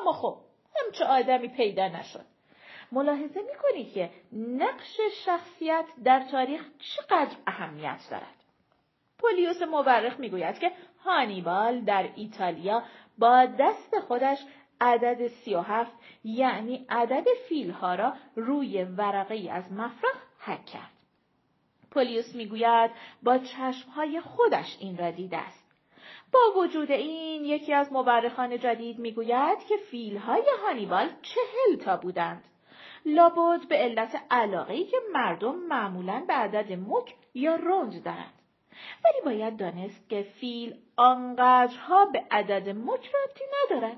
اما 0.00 0.12
خب 0.12 0.36
همچه 0.76 1.04
آدمی 1.04 1.48
پیدا 1.48 1.88
نشد. 1.88 2.24
ملاحظه 2.92 3.40
می 3.74 3.84
که 3.84 4.10
نقش 4.32 5.00
شخصیت 5.24 5.84
در 6.04 6.20
تاریخ 6.30 6.64
چقدر 6.78 7.36
اهمیت 7.46 8.00
دارد. 8.10 8.39
پولیوس 9.20 9.62
مورخ 9.62 10.20
می‌گوید 10.20 10.58
که 10.58 10.72
هانیبال 11.04 11.80
در 11.80 12.08
ایتالیا 12.16 12.82
با 13.18 13.46
دست 13.58 13.98
خودش 14.08 14.38
عدد 14.80 15.26
سی 15.26 15.54
و 15.54 15.60
هفت 15.60 15.92
یعنی 16.24 16.86
عدد 16.88 17.24
فیلها 17.48 17.94
را 17.94 18.12
روی 18.36 18.84
ورقه 18.84 19.50
از 19.50 19.72
مفرق 19.72 20.16
حک 20.38 20.66
کرد. 20.66 20.90
پولیوس 21.90 22.34
می‌گوید 22.34 22.90
با 23.22 23.38
چشمهای 23.38 24.20
خودش 24.20 24.76
این 24.80 24.98
را 24.98 25.10
دیده 25.10 25.36
است. 25.36 25.70
با 26.32 26.60
وجود 26.60 26.90
این 26.90 27.44
یکی 27.44 27.72
از 27.72 27.92
مورخان 27.92 28.58
جدید 28.58 28.98
می‌گوید 28.98 29.58
که 29.68 29.76
فیلهای 29.76 30.42
هانیبال 30.62 31.08
چهل 31.22 31.84
تا 31.84 31.96
بودند. 31.96 32.44
لابد 33.06 33.68
به 33.68 33.76
علت 33.76 34.22
علاقه 34.30 34.84
که 34.84 34.96
مردم 35.12 35.54
معمولا 35.54 36.24
به 36.28 36.34
عدد 36.34 36.72
مک 36.72 37.14
یا 37.34 37.54
رند 37.54 38.04
دارند. 38.04 38.39
ولی 39.04 39.20
باید 39.24 39.56
دانست 39.56 40.08
که 40.08 40.22
فیل 40.22 40.76
آنقدرها 40.96 42.04
به 42.04 42.24
عدد 42.30 42.68
مک 42.68 43.10
ربطی 43.14 43.44
ندارد. 43.64 43.96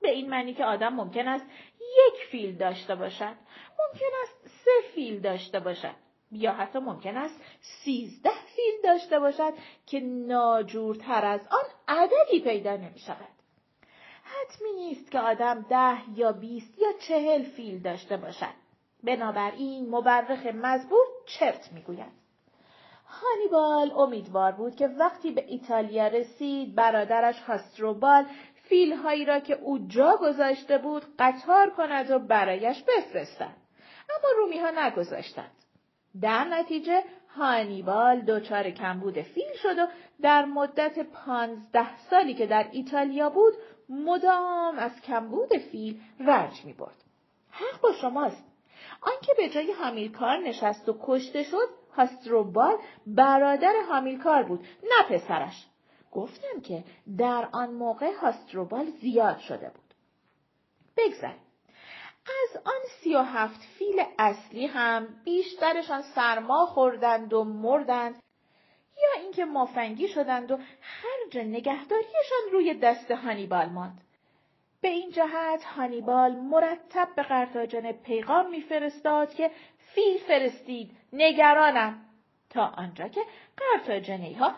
به 0.00 0.10
این 0.10 0.30
معنی 0.30 0.54
که 0.54 0.64
آدم 0.64 0.88
ممکن 0.88 1.28
است 1.28 1.46
یک 1.80 2.24
فیل 2.30 2.56
داشته 2.56 2.94
باشد. 2.94 3.34
ممکن 3.78 4.06
است 4.22 4.48
سه 4.64 4.70
فیل 4.94 5.20
داشته 5.20 5.60
باشد. 5.60 5.94
یا 6.32 6.52
حتی 6.52 6.78
ممکن 6.78 7.16
است 7.16 7.40
سیزده 7.60 8.30
فیل 8.56 8.74
داشته 8.84 9.18
باشد 9.18 9.52
که 9.86 10.00
ناجورتر 10.00 11.24
از 11.24 11.40
آن 11.50 11.64
عددی 11.88 12.40
پیدا 12.40 12.76
نمی 12.76 12.98
شود. 12.98 13.28
حتمی 14.22 14.72
نیست 14.72 15.10
که 15.10 15.20
آدم 15.20 15.66
ده 15.70 16.18
یا 16.18 16.32
بیست 16.32 16.78
یا 16.78 16.88
چهل 17.08 17.42
فیل 17.42 17.82
داشته 17.82 18.16
باشد. 18.16 18.62
بنابراین 19.04 19.88
مورخ 19.88 20.46
مزبور 20.46 21.06
چرت 21.26 21.72
می‌گوید. 21.72 22.21
هانیبال 23.12 23.92
امیدوار 23.96 24.52
بود 24.52 24.76
که 24.76 24.86
وقتی 24.86 25.30
به 25.30 25.44
ایتالیا 25.48 26.06
رسید 26.06 26.74
برادرش 26.74 27.40
هاستروبال 27.40 28.24
فیلهایی 28.54 29.24
را 29.24 29.40
که 29.40 29.54
او 29.54 29.78
جا 29.78 30.16
گذاشته 30.20 30.78
بود 30.78 31.02
قطار 31.18 31.70
کند 31.70 32.10
و 32.10 32.18
برایش 32.18 32.82
بفرستد 32.82 33.56
اما 34.10 34.30
رومی 34.38 34.58
ها 34.58 34.70
نگذاشتند 34.70 35.50
در 36.20 36.44
نتیجه 36.44 37.04
هانیبال 37.36 38.20
دچار 38.20 38.70
کمبود 38.70 39.22
فیل 39.22 39.52
شد 39.62 39.78
و 39.78 39.86
در 40.22 40.44
مدت 40.44 40.98
پانزده 40.98 41.96
سالی 41.96 42.34
که 42.34 42.46
در 42.46 42.68
ایتالیا 42.72 43.30
بود 43.30 43.54
مدام 43.88 44.78
از 44.78 45.00
کمبود 45.00 45.56
فیل 45.56 46.00
رنج 46.20 46.64
می 46.64 46.72
برد. 46.72 46.96
حق 47.50 47.80
با 47.80 47.92
شماست. 47.92 48.44
آنکه 49.00 49.32
به 49.36 49.48
جای 49.48 49.72
هامیلکار 49.72 50.36
نشست 50.36 50.88
و 50.88 50.98
کشته 51.02 51.42
شد 51.42 51.68
هاستروبال 51.96 52.76
برادر 53.06 53.74
هامیلکار 53.88 54.42
بود 54.42 54.66
نه 54.82 55.18
پسرش. 55.18 55.66
گفتم 56.12 56.60
که 56.60 56.84
در 57.18 57.48
آن 57.52 57.70
موقع 57.74 58.14
هاستروبال 58.14 58.84
زیاد 58.84 59.38
شده 59.38 59.70
بود. 59.70 59.94
بگذر. 60.96 61.34
از 62.26 62.62
آن 62.64 62.80
سی 63.00 63.14
و 63.14 63.22
هفت 63.22 63.60
فیل 63.78 64.04
اصلی 64.18 64.66
هم 64.66 65.08
بیشترشان 65.24 66.02
سرما 66.02 66.66
خوردند 66.66 67.32
و 67.32 67.44
مردند 67.44 68.22
یا 68.96 69.22
اینکه 69.22 69.44
مافنگی 69.44 70.08
شدند 70.08 70.50
و 70.50 70.56
هر 70.80 71.42
نگهداریشان 71.42 72.52
روی 72.52 72.74
دست 72.74 73.10
هانیبال 73.10 73.66
ماند. 73.66 74.00
به 74.82 74.88
این 74.88 75.10
جهت 75.10 75.64
هانیبال 75.64 76.32
مرتب 76.32 77.08
به 77.16 77.22
قرتاجنه 77.22 77.92
پیغام 77.92 78.50
میفرستاد 78.50 79.34
که 79.34 79.50
فیل 79.78 80.18
فرستید 80.18 80.90
نگرانم 81.12 82.04
تا 82.50 82.66
آنجا 82.76 83.08
که 83.08 83.20
قرتاجنه 83.56 84.38
ها 84.38 84.54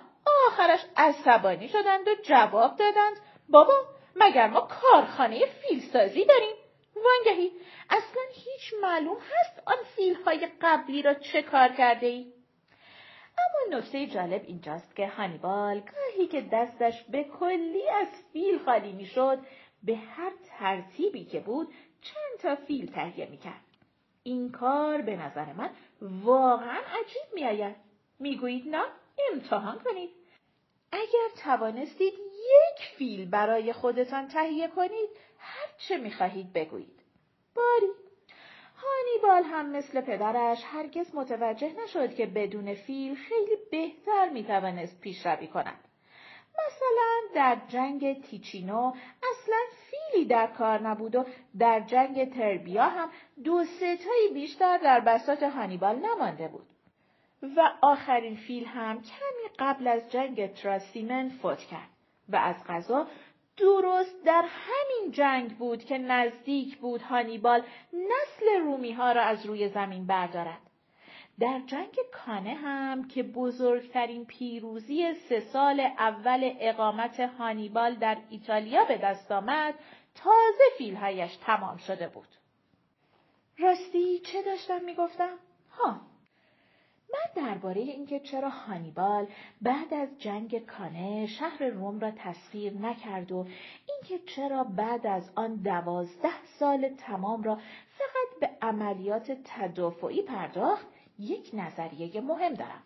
آخرش 0.47 0.81
عصبانی 0.97 1.69
شدند 1.69 2.09
و 2.09 2.15
جواب 2.23 2.77
دادند 2.77 3.17
بابا 3.49 3.75
مگر 4.17 4.47
ما 4.49 4.61
کارخانه 4.61 5.47
فیلسازی 5.47 6.25
داریم 6.25 6.55
وانگهی 6.97 7.51
اصلا 7.91 8.23
هیچ 8.33 8.75
معلوم 8.83 9.17
هست 9.17 9.63
آن 9.67 9.77
فیل 9.97 10.15
های 10.27 10.49
قبلی 10.63 11.03
را 11.03 11.15
چه 11.15 11.43
کار 11.43 11.69
کرده 11.69 12.07
ای؟ 12.07 12.33
اما 13.39 13.79
نکته 13.79 14.07
جالب 14.07 14.43
اینجاست 14.47 14.97
که 14.97 15.07
هانیبال 15.07 15.81
گاهی 15.81 16.27
که 16.27 16.41
دستش 16.53 17.03
به 17.03 17.25
کلی 17.25 17.89
از 17.89 18.09
فیل 18.33 18.59
خالی 18.59 18.93
می‌شد 18.93 19.39
به 19.85 19.97
هر 19.97 20.33
ترتیبی 20.59 21.25
که 21.25 21.41
بود 21.41 21.75
چند 22.03 22.39
تا 22.41 22.57
فیل 22.57 22.93
تهیه 22.93 23.27
می‌کرد. 23.31 23.65
این 24.23 24.53
کار 24.53 25.03
به 25.03 25.17
نظر 25.17 25.53
من 25.53 25.71
واقعا 26.03 26.81
عجیب 27.01 27.35
میآید. 27.35 27.77
می‌گویید 28.19 28.69
نه 28.69 28.85
امتحان 29.33 29.79
کنید. 29.79 30.11
اگر 30.93 31.43
توانستید 31.43 32.15
یک 32.37 32.87
فیل 32.97 33.31
برای 33.31 33.73
خودتان 33.73 34.29
تهیه 34.29 34.69
کنید 34.69 35.09
هر 35.39 35.67
چه 35.79 35.97
می‌خواهید 35.97 36.53
بگویید. 36.53 37.01
باری. 37.55 37.87
هانیبال 38.77 39.43
هم 39.43 39.71
مثل 39.71 40.01
پدرش 40.01 40.63
هرگز 40.65 41.15
متوجه 41.15 41.73
نشد 41.85 42.15
که 42.15 42.27
بدون 42.27 42.75
فیل 42.75 43.15
خیلی 43.15 43.57
بهتر 43.71 44.29
می‌توانست 44.29 45.01
پیشروی 45.01 45.47
کند. 45.47 45.85
مثلا 46.67 47.21
در 47.35 47.57
جنگ 47.69 48.23
تیچینو 48.23 48.93
اصلا 49.33 49.57
فیلی 49.91 50.25
در 50.25 50.47
کار 50.47 50.83
نبود 50.83 51.15
و 51.17 51.25
در 51.59 51.81
جنگ 51.81 52.35
تربیا 52.35 52.85
هم 52.85 53.11
دو 53.45 53.65
ستایی 53.65 54.29
بیشتر 54.35 54.79
در 54.79 55.01
بساط 55.01 55.43
هانیبال 55.43 55.97
نمانده 55.97 56.49
بود 56.49 56.67
و 57.57 57.73
آخرین 57.81 58.37
فیل 58.37 58.65
هم 58.65 59.03
کمی 59.03 59.57
قبل 59.59 59.89
از 59.89 60.13
جنگ 60.13 60.55
تراسیمن 60.55 61.29
فوت 61.29 61.59
کرد 61.59 61.89
و 62.29 62.37
از 62.37 62.57
غذا 62.69 63.07
درست 63.57 64.25
در 64.25 64.45
همین 64.49 65.13
جنگ 65.13 65.59
بود 65.59 65.85
که 65.85 65.99
نزدیک 65.99 66.79
بود 66.79 67.03
هانیبال 67.03 67.63
نسل 67.93 68.61
رومی 68.61 68.93
ها 68.93 69.13
را 69.13 69.23
از 69.23 69.47
روی 69.47 69.69
زمین 69.69 70.07
بردارد. 70.07 70.64
در 71.41 71.61
جنگ 71.67 71.95
کانه 72.13 72.55
هم 72.55 73.09
که 73.09 73.23
بزرگترین 73.23 74.25
پیروزی 74.25 75.15
سه 75.15 75.41
سال 75.41 75.81
اول 75.81 76.55
اقامت 76.61 77.21
هانیبال 77.21 77.95
در 77.95 78.17
ایتالیا 78.31 78.85
به 78.85 78.99
دست 78.99 79.33
آمد 79.33 79.75
تازه 80.15 80.65
فیلهایش 80.79 81.37
تمام 81.37 81.77
شده 81.77 82.09
بود. 82.09 82.29
راستی 83.59 84.19
چه 84.19 84.43
داشتم 84.43 84.85
می‌گفتم؟ 84.85 85.39
ها 85.71 86.01
من 87.13 87.43
درباره 87.45 87.81
اینکه 87.81 88.21
چرا 88.21 88.49
هانیبال 88.49 89.27
بعد 89.63 89.95
از 89.95 90.09
جنگ 90.19 90.67
کانه 90.67 91.27
شهر 91.27 91.65
روم 91.65 92.01
را 92.01 92.11
تسخیر 92.11 92.73
نکرد 92.73 93.33
و 93.33 93.47
اینکه 93.89 94.25
چرا 94.27 94.65
بعد 94.65 95.07
از 95.07 95.31
آن 95.35 95.55
دوازده 95.55 96.45
سال 96.59 96.89
تمام 96.89 97.43
را 97.43 97.55
فقط 97.99 98.41
به 98.41 98.51
عملیات 98.63 99.37
تدافعی 99.45 100.23
پرداخت 100.23 100.87
یک 101.19 101.51
نظریه 101.53 102.21
مهم 102.21 102.55
دارم. 102.55 102.83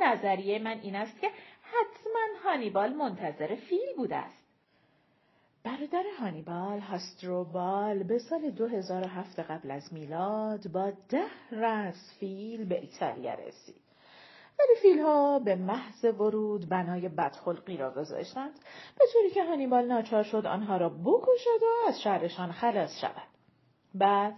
نظریه 0.00 0.58
من 0.58 0.78
این 0.82 0.96
است 0.96 1.20
که 1.20 1.30
حتما 1.62 2.50
هانیبال 2.50 2.92
منتظر 2.92 3.54
فیل 3.54 3.96
بوده 3.96 4.16
است. 4.16 4.42
برادر 5.64 6.04
هانیبال 6.20 6.80
هاستروبال 6.80 8.02
به 8.02 8.18
سال 8.18 8.50
2007 8.50 9.40
قبل 9.40 9.70
از 9.70 9.94
میلاد 9.94 10.68
با 10.72 10.92
ده 11.08 11.26
رس 11.52 12.14
فیل 12.20 12.64
به 12.64 12.80
ایتالیا 12.80 13.34
رسید. 13.34 13.82
ولی 14.58 14.80
فیلها 14.82 15.38
به 15.38 15.56
محض 15.56 16.04
ورود 16.04 16.68
بنای 16.68 17.08
بدخلقی 17.08 17.76
را 17.76 17.90
گذاشتند 17.90 18.52
به 18.98 19.04
طوری 19.12 19.30
که 19.30 19.44
هانیبال 19.44 19.86
ناچار 19.86 20.22
شد 20.22 20.46
آنها 20.46 20.76
را 20.76 20.88
بکشد 20.88 21.62
و 21.62 21.88
از 21.88 22.00
شهرشان 22.00 22.52
خلاص 22.52 23.00
شود. 23.00 23.28
بعد 23.94 24.34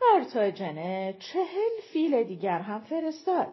قرتاجنه 0.00 1.16
چهل 1.18 1.80
فیل 1.92 2.24
دیگر 2.24 2.58
هم 2.58 2.80
فرستاد. 2.80 3.52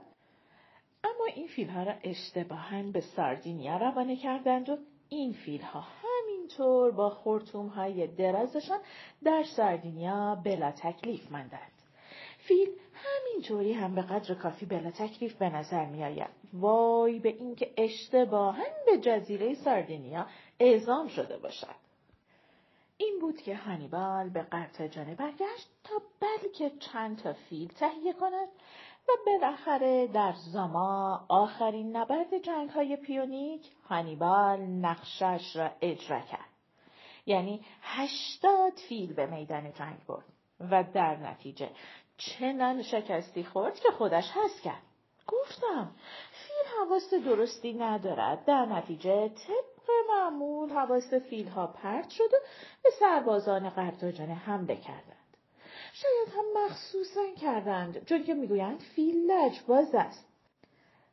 اما 1.03 1.25
این 1.35 1.47
فیلها 1.47 1.83
را 1.83 1.93
اشتباها 2.03 2.83
به 2.93 3.01
ساردینیا 3.01 3.77
روانه 3.77 4.15
کردند 4.15 4.69
و 4.69 4.77
این 5.09 5.33
فیلها 5.33 5.79
همینطور 5.81 6.91
با 6.91 7.09
خرطوم 7.09 7.67
های 7.67 8.07
درازشان 8.07 8.79
در 9.23 9.43
ساردینیا 9.43 10.41
بلا 10.45 10.71
تکلیف 10.71 11.31
ماندند. 11.31 11.71
فیل 12.37 12.69
همینطوری 12.93 13.73
هم 13.73 13.95
به 13.95 14.01
قدر 14.01 14.35
کافی 14.35 14.65
بلا 14.65 14.91
تکلیف 14.91 15.33
به 15.33 15.49
نظر 15.49 15.85
می 15.85 16.03
آید. 16.03 16.29
وای 16.53 17.19
به 17.19 17.29
اینکه 17.29 17.73
اشتباها 17.77 18.63
به 18.85 18.97
جزیره 18.97 19.53
ساردینیا 19.53 20.25
اعزام 20.59 21.07
شده 21.07 21.37
باشد. 21.37 21.90
این 23.01 23.19
بود 23.19 23.41
که 23.41 23.55
هانیبال 23.55 24.29
به 24.29 24.41
قرطاجنه 24.41 25.15
برگشت 25.15 25.69
تا 25.83 26.01
بلکه 26.19 26.71
چند 26.79 27.17
تا 27.17 27.33
فیل 27.33 27.67
تهیه 27.67 28.13
کند 28.13 28.47
و 29.07 29.11
بالاخره 29.25 30.07
در 30.07 30.33
زما 30.53 31.25
آخرین 31.29 31.97
نبرد 31.97 32.37
جنگ 32.37 32.69
های 32.69 32.95
پیونیک 32.95 33.71
هانیبال 33.89 34.59
نقشش 34.59 35.55
را 35.55 35.71
اجرا 35.81 36.19
کرد. 36.19 36.49
یعنی 37.25 37.65
هشتاد 37.81 38.73
فیل 38.89 39.13
به 39.13 39.25
میدان 39.25 39.73
جنگ 39.73 40.05
برد 40.07 40.25
و 40.59 40.83
در 40.93 41.15
نتیجه 41.15 41.69
چنان 42.17 42.83
شکستی 42.83 43.43
خورد 43.43 43.79
که 43.79 43.91
خودش 43.91 44.31
هست 44.33 44.61
کرد. 44.61 44.81
گفتم 45.27 45.91
فیل 46.31 46.79
حواست 46.79 47.13
درستی 47.13 47.73
ندارد 47.73 48.45
در 48.45 48.65
نتیجه 48.65 49.29
طبق 49.87 50.09
معمول 50.09 50.69
حواست 50.69 51.19
فیل 51.19 51.47
ها 51.47 51.67
پرت 51.67 52.09
شد 52.09 52.33
و 52.33 52.37
به 52.83 52.89
سربازان 52.99 53.69
قرتاجانه 53.69 54.33
حمله 54.33 54.75
کردند. 54.75 55.37
شاید 55.93 56.37
هم 56.37 56.65
مخصوصا 56.65 57.21
کردند 57.41 58.05
چون 58.05 58.23
که 58.23 58.33
می‌گویند 58.33 58.79
فیل 58.79 59.31
لجباز 59.31 59.95
است 59.95 60.27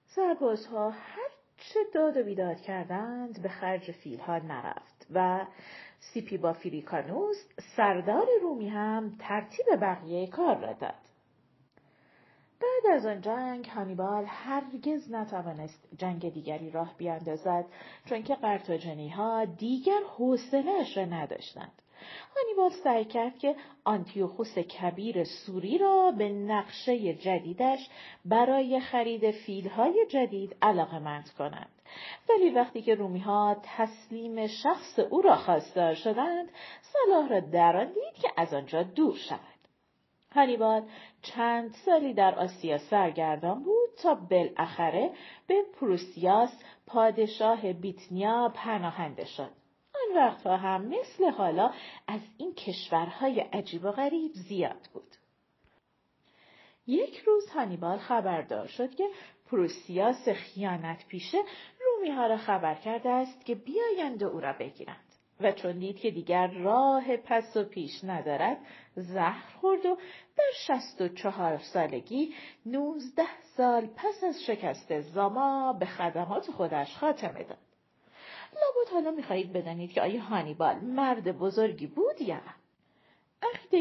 سربازها 0.06 0.90
هر 0.90 1.28
چه 1.58 1.80
داد 1.94 2.16
و 2.16 2.22
بیداد 2.22 2.60
کردند 2.60 3.42
به 3.42 3.48
خرج 3.48 3.90
فیلها 3.90 4.38
نرفت 4.38 5.06
و 5.14 5.46
سیپی 6.00 6.38
با 6.38 6.52
فیلیکانوس 6.52 7.36
سردار 7.76 8.26
رومی 8.42 8.68
هم 8.68 9.16
ترتیب 9.18 9.66
بقیه 9.80 10.26
کار 10.26 10.56
را 10.56 10.72
داد 10.72 11.07
بعد 12.60 12.94
از 12.96 13.06
آن 13.06 13.20
جنگ 13.20 13.66
هانیبال 13.66 14.24
هرگز 14.26 15.12
نتوانست 15.12 15.88
جنگ 15.98 16.32
دیگری 16.32 16.70
راه 16.70 16.94
بیاندازد 16.98 17.64
چون 18.04 18.22
که 18.22 18.34
قرتاجنی 18.34 19.08
ها 19.08 19.44
دیگر 19.44 20.00
حوصلهاش 20.18 20.96
را 20.96 21.04
نداشتند 21.04 21.82
هانیبال 22.36 22.70
سعی 22.84 23.04
کرد 23.04 23.38
که 23.38 23.56
آنتیوخوس 23.84 24.58
کبیر 24.58 25.24
سوری 25.24 25.78
را 25.78 26.10
به 26.18 26.28
نقشه 26.28 27.14
جدیدش 27.14 27.88
برای 28.24 28.80
خرید 28.80 29.30
فیلهای 29.30 30.06
جدید 30.08 30.56
علاقه 30.62 30.98
مند 30.98 31.30
کند. 31.38 31.68
ولی 32.28 32.50
وقتی 32.50 32.82
که 32.82 32.94
رومی 32.94 33.18
ها 33.18 33.56
تسلیم 33.62 34.46
شخص 34.46 34.98
او 34.98 35.22
را 35.22 35.36
خواستار 35.36 35.94
شدند، 35.94 36.48
صلاح 36.82 37.28
را 37.28 37.40
در 37.40 37.76
آن 37.76 37.86
دید 37.86 38.22
که 38.22 38.28
از 38.36 38.54
آنجا 38.54 38.82
دور 38.82 39.16
شود. 39.16 39.57
هانیبال 40.38 40.82
چند 41.22 41.74
سالی 41.84 42.14
در 42.14 42.34
آسیا 42.34 42.78
سرگردان 42.78 43.62
بود 43.62 43.88
تا 44.02 44.14
بالاخره 44.14 45.10
به 45.46 45.62
پروسیاس 45.80 46.62
پادشاه 46.86 47.72
بیتنیا 47.72 48.52
پناهنده 48.54 49.24
شد. 49.24 49.50
آن 49.94 50.16
وقتها 50.16 50.56
هم 50.56 50.84
مثل 50.84 51.30
حالا 51.30 51.72
از 52.06 52.20
این 52.38 52.54
کشورهای 52.54 53.40
عجیب 53.40 53.84
و 53.84 53.90
غریب 53.90 54.32
زیاد 54.32 54.88
بود. 54.92 55.14
یک 56.86 57.18
روز 57.18 57.50
هانیبال 57.50 57.98
خبردار 57.98 58.66
شد 58.66 58.94
که 58.94 59.08
پروسیاس 59.50 60.28
خیانت 60.28 61.06
پیشه 61.08 61.38
رومی 61.80 62.10
را 62.10 62.36
خبر 62.36 62.74
کرده 62.74 63.10
است 63.10 63.44
که 63.44 63.54
بیایند 63.54 64.24
او 64.24 64.40
را 64.40 64.52
بگیرند. 64.52 65.07
و 65.40 65.52
چون 65.52 65.78
دید 65.78 65.98
که 65.98 66.10
دیگر 66.10 66.46
راه 66.46 67.16
پس 67.16 67.56
و 67.56 67.64
پیش 67.64 68.04
ندارد 68.04 68.58
زهر 68.94 69.56
خورد 69.60 69.86
و 69.86 69.96
در 70.36 70.50
شست 70.66 71.00
و 71.00 71.08
چهار 71.08 71.58
سالگی 71.58 72.34
نوزده 72.66 73.42
سال 73.56 73.86
پس 73.86 74.24
از 74.24 74.42
شکست 74.46 75.00
زاما 75.00 75.72
به 75.72 75.86
خدمات 75.86 76.50
خودش 76.50 76.96
خاتمه 76.96 77.42
داد. 77.44 77.58
لابد 78.52 78.92
حالا 78.92 79.10
می‌خواهید 79.10 79.52
بدانید 79.52 79.92
که 79.92 80.02
آیا 80.02 80.22
هانیبال 80.22 80.76
مرد 80.76 81.38
بزرگی 81.38 81.86
بود 81.86 82.20
یا 82.20 82.36
نه؟ 82.36 82.54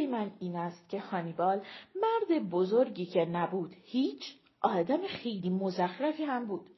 من 0.07 0.31
این 0.39 0.55
است 0.55 0.89
که 0.89 0.99
هانیبال 0.99 1.61
مرد 1.95 2.49
بزرگی 2.49 3.05
که 3.05 3.25
نبود 3.25 3.75
هیچ 3.83 4.23
آدم 4.61 5.07
خیلی 5.07 5.49
مزخرفی 5.49 6.23
هم 6.23 6.45
بود. 6.45 6.69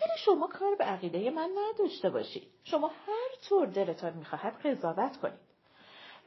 ولی 0.00 0.18
شما 0.18 0.46
کار 0.46 0.74
به 0.74 0.84
عقیده 0.84 1.30
من 1.30 1.50
نداشته 1.58 2.10
باشید. 2.10 2.42
شما 2.64 2.88
هر 2.88 3.23
طور 3.48 3.66
دلتان 3.66 4.12
می‌خواهد 4.12 4.66
قضاوت 4.66 5.16
کنید 5.16 5.44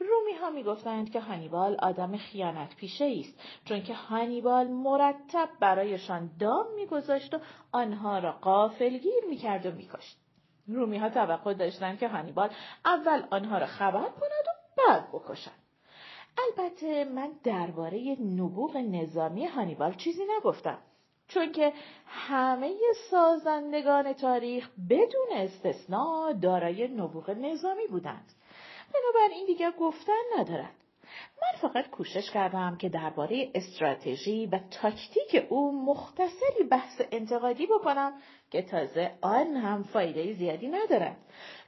رومی 0.00 0.32
ها 0.32 0.50
می 0.50 0.62
گفتند 0.62 1.10
که 1.12 1.20
هانیبال 1.20 1.76
آدم 1.82 2.16
خیانت 2.16 2.76
پیشه 2.76 3.16
است 3.20 3.40
چون 3.64 3.82
که 3.82 3.94
هانیبال 3.94 4.68
مرتب 4.68 5.48
برایشان 5.60 6.30
دام 6.40 6.66
میگذاشت 6.74 7.34
و 7.34 7.38
آنها 7.72 8.18
را 8.18 8.32
قافلگیر 8.32 9.24
می‌کرد 9.28 9.66
و 9.66 9.70
میکشت 9.70 10.18
رومی 10.68 10.98
ها 10.98 11.10
توقع 11.10 11.54
داشتند 11.54 11.98
که 11.98 12.08
هانیبال 12.08 12.50
اول 12.84 13.22
آنها 13.30 13.58
را 13.58 13.66
خبر 13.66 14.02
کند 14.02 14.44
و 14.46 14.80
بعد 14.88 15.08
بکشد. 15.12 15.50
البته 16.38 17.04
من 17.04 17.30
درباره 17.44 18.16
نبوغ 18.20 18.76
نظامی 18.76 19.46
هانیبال 19.46 19.94
چیزی 19.94 20.22
نگفتم. 20.36 20.78
چون 21.28 21.52
که 21.52 21.72
همه 22.06 22.74
سازندگان 23.10 24.12
تاریخ 24.12 24.68
بدون 24.90 25.28
استثنا 25.32 26.32
دارای 26.32 26.88
نبوغ 26.88 27.30
نظامی 27.30 27.86
بودند. 27.86 28.32
بنابراین 28.94 29.46
دیگر 29.46 29.70
گفتن 29.70 30.22
ندارد. 30.38 30.74
من 31.42 31.68
فقط 31.68 31.90
کوشش 31.90 32.30
کردم 32.30 32.76
که 32.76 32.88
درباره 32.88 33.50
استراتژی 33.54 34.46
و 34.46 34.58
تاکتیک 34.70 35.46
او 35.48 35.84
مختصری 35.84 36.64
بحث 36.70 37.00
انتقادی 37.12 37.66
بکنم 37.66 38.12
که 38.50 38.62
تازه 38.62 39.10
آن 39.20 39.56
هم 39.56 39.82
فایده 39.82 40.32
زیادی 40.32 40.68
ندارد 40.68 41.16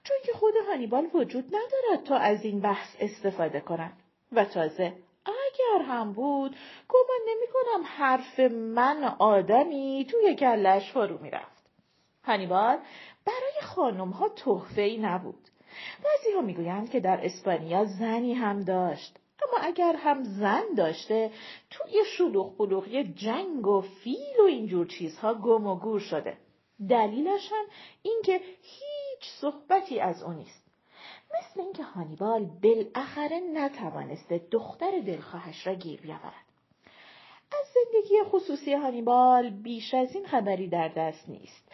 چون 0.04 0.16
که 0.26 0.32
خود 0.32 0.54
هانیبال 0.68 1.08
وجود 1.14 1.44
ندارد 1.46 2.06
تا 2.06 2.16
از 2.16 2.44
این 2.44 2.60
بحث 2.60 2.96
استفاده 3.00 3.60
کند 3.60 3.92
و 4.32 4.44
تازه 4.44 4.92
اگر 5.30 5.84
هم 5.84 6.12
بود 6.12 6.56
گمان 6.88 7.20
نمی 7.28 7.46
کنم 7.52 7.84
حرف 7.86 8.40
من 8.50 9.04
آدمی 9.18 10.06
توی 10.10 10.34
گلش 10.34 10.92
فرو 10.92 11.18
می‌رفت. 11.18 11.70
هانیبال 12.24 12.78
برای 13.26 13.60
خانم 13.62 14.10
ها 14.10 14.28
تحفه 14.28 14.82
ای 14.82 14.98
نبود. 14.98 15.48
بعضی 16.04 16.32
ها 16.34 16.40
می‌گویند 16.40 16.90
که 16.90 17.00
در 17.00 17.24
اسپانیا 17.24 17.84
زنی 17.84 18.34
هم 18.34 18.62
داشت. 18.62 19.16
اما 19.42 19.64
اگر 19.64 19.96
هم 19.96 20.24
زن 20.24 20.64
داشته 20.76 21.30
توی 21.70 22.04
شلوغ 22.16 22.56
بلوغی 22.56 23.04
جنگ 23.04 23.66
و 23.66 23.80
فیل 23.80 24.40
و 24.40 24.42
اینجور 24.42 24.86
چیزها 24.86 25.34
گم 25.34 25.66
و 25.66 25.76
گور 25.76 26.00
شده. 26.00 26.36
دلیلش 26.88 27.52
هم 27.52 27.64
اینکه 28.02 28.40
هیچ 28.62 29.30
صحبتی 29.40 30.00
از 30.00 30.22
او 30.22 30.32
نیست. 30.32 30.69
مثل 31.40 31.60
اینکه 31.60 31.82
هانیبال 31.82 32.44
بالاخره 32.62 33.40
نتوانسته 33.54 34.40
دختر 34.50 35.00
دلخواهش 35.06 35.66
را 35.66 35.74
گیر 35.74 36.00
بیاورد 36.00 36.44
از 37.52 37.66
زندگی 37.74 38.14
خصوصی 38.24 38.72
هانیبال 38.72 39.50
بیش 39.50 39.94
از 39.94 40.14
این 40.14 40.26
خبری 40.26 40.68
در 40.68 40.88
دست 40.88 41.28
نیست. 41.28 41.72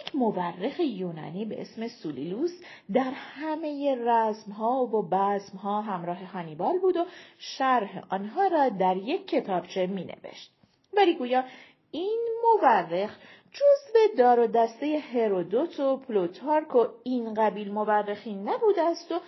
یک 0.00 0.16
مورخ 0.16 0.80
یونانی 0.80 1.44
به 1.44 1.60
اسم 1.60 1.88
سولیلوس 1.88 2.60
در 2.92 3.10
همه 3.14 3.96
رزمها 4.06 4.86
و 4.86 5.08
بزمها 5.10 5.82
همراه 5.82 6.24
هانیبال 6.24 6.78
بود 6.78 6.96
و 6.96 7.04
شرح 7.38 8.02
آنها 8.10 8.46
را 8.46 8.68
در 8.68 8.96
یک 8.96 9.28
کتابچه 9.28 9.86
می 9.86 10.04
نوشت. 10.04 10.50
ولی 10.96 11.14
گویا 11.14 11.44
این 11.90 12.28
مورخ 12.42 13.16
جزو 13.52 14.16
دار 14.18 14.40
و 14.40 14.46
دسته 14.46 14.98
هرودوت 14.98 15.80
و 15.80 15.96
پلوتارک 15.96 16.74
و 16.74 16.86
این 17.02 17.34
قبیل 17.34 17.72
مورخین 17.72 18.48
نبوده 18.48 18.82
است 18.82 19.12
و 19.12 19.18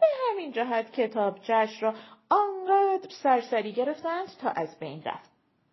به 0.00 0.06
همین 0.30 0.52
جهت 0.52 0.92
کتابچهش 0.92 1.82
را 1.82 1.94
آنقدر 2.30 3.08
سرسری 3.22 3.72
گرفتند 3.72 4.28
تا 4.40 4.50
از 4.50 4.78
بین 4.78 5.02
رفت. 5.02 5.30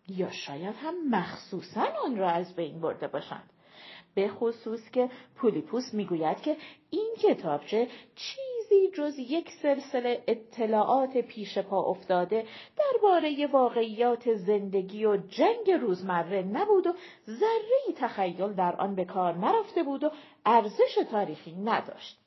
یا 0.08 0.30
شاید 0.30 0.74
هم 0.74 1.08
مخصوصا 1.10 1.86
آن 2.04 2.16
را 2.16 2.30
از 2.30 2.56
بین 2.56 2.80
برده 2.80 3.08
باشند. 3.08 3.50
به 4.14 4.28
خصوص 4.28 4.90
که 4.90 5.10
پولیپوس 5.36 5.94
می‌گوید 5.94 6.40
که 6.40 6.56
این 6.90 7.14
کتابچه 7.22 7.88
چیزی 8.68 8.90
جز 8.90 9.18
یک 9.18 9.50
سلسله 9.62 10.24
اطلاعات 10.26 11.16
پیش 11.16 11.58
پا 11.58 11.82
افتاده 11.82 12.46
درباره 12.76 13.46
واقعیات 13.46 14.34
زندگی 14.34 15.04
و 15.04 15.16
جنگ 15.16 15.70
روزمره 15.80 16.42
نبود 16.42 16.86
و 16.86 16.92
ذره 17.26 17.94
تخیل 17.96 18.52
در 18.52 18.76
آن 18.76 18.94
به 18.94 19.04
کار 19.04 19.34
نرفته 19.34 19.82
بود 19.82 20.04
و 20.04 20.10
ارزش 20.46 20.98
تاریخی 21.10 21.52
نداشت. 21.52 22.18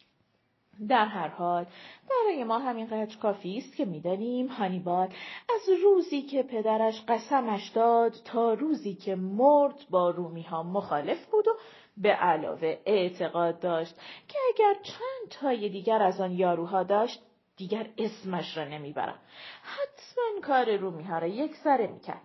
در 0.89 1.05
هر 1.05 1.27
حال 1.27 1.65
برای 2.09 2.43
ما 2.43 2.59
همینقدر 2.59 3.17
کافی 3.17 3.57
است 3.57 3.75
که 3.75 3.85
می‌دانیم 3.85 4.47
هانیبال 4.47 5.07
از 5.49 5.69
روزی 5.83 6.21
که 6.21 6.43
پدرش 6.43 7.03
قسمش 7.07 7.69
داد 7.69 8.13
تا 8.25 8.53
روزی 8.53 8.95
که 8.95 9.15
مرد 9.15 9.85
با 9.89 10.09
رومی 10.09 10.43
ها 10.43 10.63
مخالف 10.63 11.25
بود 11.25 11.47
و 11.47 11.51
به 11.97 12.09
علاوه 12.09 12.77
اعتقاد 12.85 13.59
داشت 13.59 13.95
که 14.27 14.39
اگر 14.53 14.73
چند 14.83 15.31
تای 15.41 15.69
دیگر 15.69 16.01
از 16.01 16.21
آن 16.21 16.31
یاروها 16.31 16.83
داشت 16.83 17.21
دیگر 17.57 17.89
اسمش 17.97 18.57
را 18.57 18.63
نمی‌برم. 18.63 19.19
حتما 19.63 20.41
کار 20.47 20.69
ها 21.03 21.19
را 21.19 21.27
یک 21.27 21.55
سره 21.55 21.87
می‌کرد. 21.87 22.21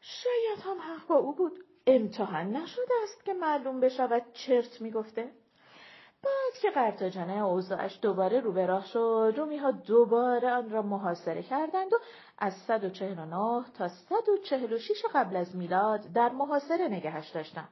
شاید 0.00 0.58
هم 0.64 0.76
حق 0.78 1.06
با 1.06 1.14
او 1.14 1.34
بود. 1.34 1.52
امتحان 1.86 2.56
نشده 2.56 2.94
است 3.02 3.24
که 3.24 3.34
معلوم 3.34 3.80
بشود 3.80 4.22
چرت 4.32 4.80
می‌گفته. 4.80 5.30
بعد 6.22 6.62
که 6.62 6.70
قرتاجنه 6.70 7.44
اوضاعش 7.44 7.98
دوباره 8.02 8.40
رو 8.40 8.52
به 8.52 8.66
راه 8.66 8.86
شد 8.86 9.34
رومی 9.36 9.56
ها 9.56 9.70
دوباره 9.70 10.50
آن 10.50 10.70
را 10.70 10.82
محاصره 10.82 11.42
کردند 11.42 11.92
و 11.92 11.96
از 12.38 12.52
149 12.66 13.64
تا 13.78 13.88
146 13.88 15.04
قبل 15.14 15.36
از 15.36 15.56
میلاد 15.56 16.00
در 16.14 16.28
محاصره 16.28 16.88
نگهش 16.88 17.30
داشتند. 17.30 17.68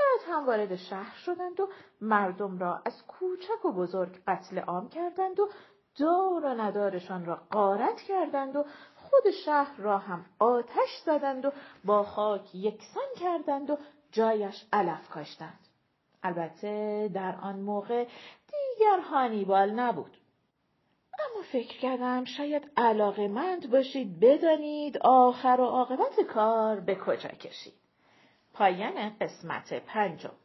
بعد 0.00 0.28
هم 0.28 0.46
وارد 0.46 0.76
شهر 0.76 1.16
شدند 1.16 1.60
و 1.60 1.68
مردم 2.00 2.58
را 2.58 2.82
از 2.84 3.06
کوچک 3.06 3.64
و 3.64 3.72
بزرگ 3.72 4.18
قتل 4.26 4.58
عام 4.58 4.88
کردند 4.88 5.40
و 5.40 5.48
دار 5.98 6.44
و 6.44 6.48
ندارشان 6.48 7.26
را 7.26 7.40
غارت 7.52 8.00
کردند 8.00 8.56
و 8.56 8.64
خود 8.96 9.30
شهر 9.44 9.76
را 9.76 9.98
هم 9.98 10.24
آتش 10.38 11.02
زدند 11.04 11.44
و 11.44 11.52
با 11.84 12.02
خاک 12.02 12.54
یکسان 12.54 13.08
کردند 13.20 13.70
و 13.70 13.78
جایش 14.12 14.64
علف 14.72 15.08
کاشتند. 15.08 15.58
البته 16.22 17.10
در 17.14 17.34
آن 17.42 17.60
موقع 17.60 18.04
دیگر 18.46 19.00
هانیبال 19.00 19.70
نبود. 19.70 20.16
اما 21.20 21.42
فکر 21.52 21.78
کردم 21.78 22.24
شاید 22.24 22.70
علاقه 22.76 23.28
مند 23.28 23.70
باشید 23.70 24.20
بدانید 24.20 24.98
آخر 24.98 25.56
و 25.60 25.64
عاقبت 25.64 26.20
کار 26.20 26.80
به 26.80 26.94
کجا 26.94 27.28
کشید. 27.28 27.74
پایان 28.52 29.10
قسمت 29.20 29.74
پنجم. 29.74 30.39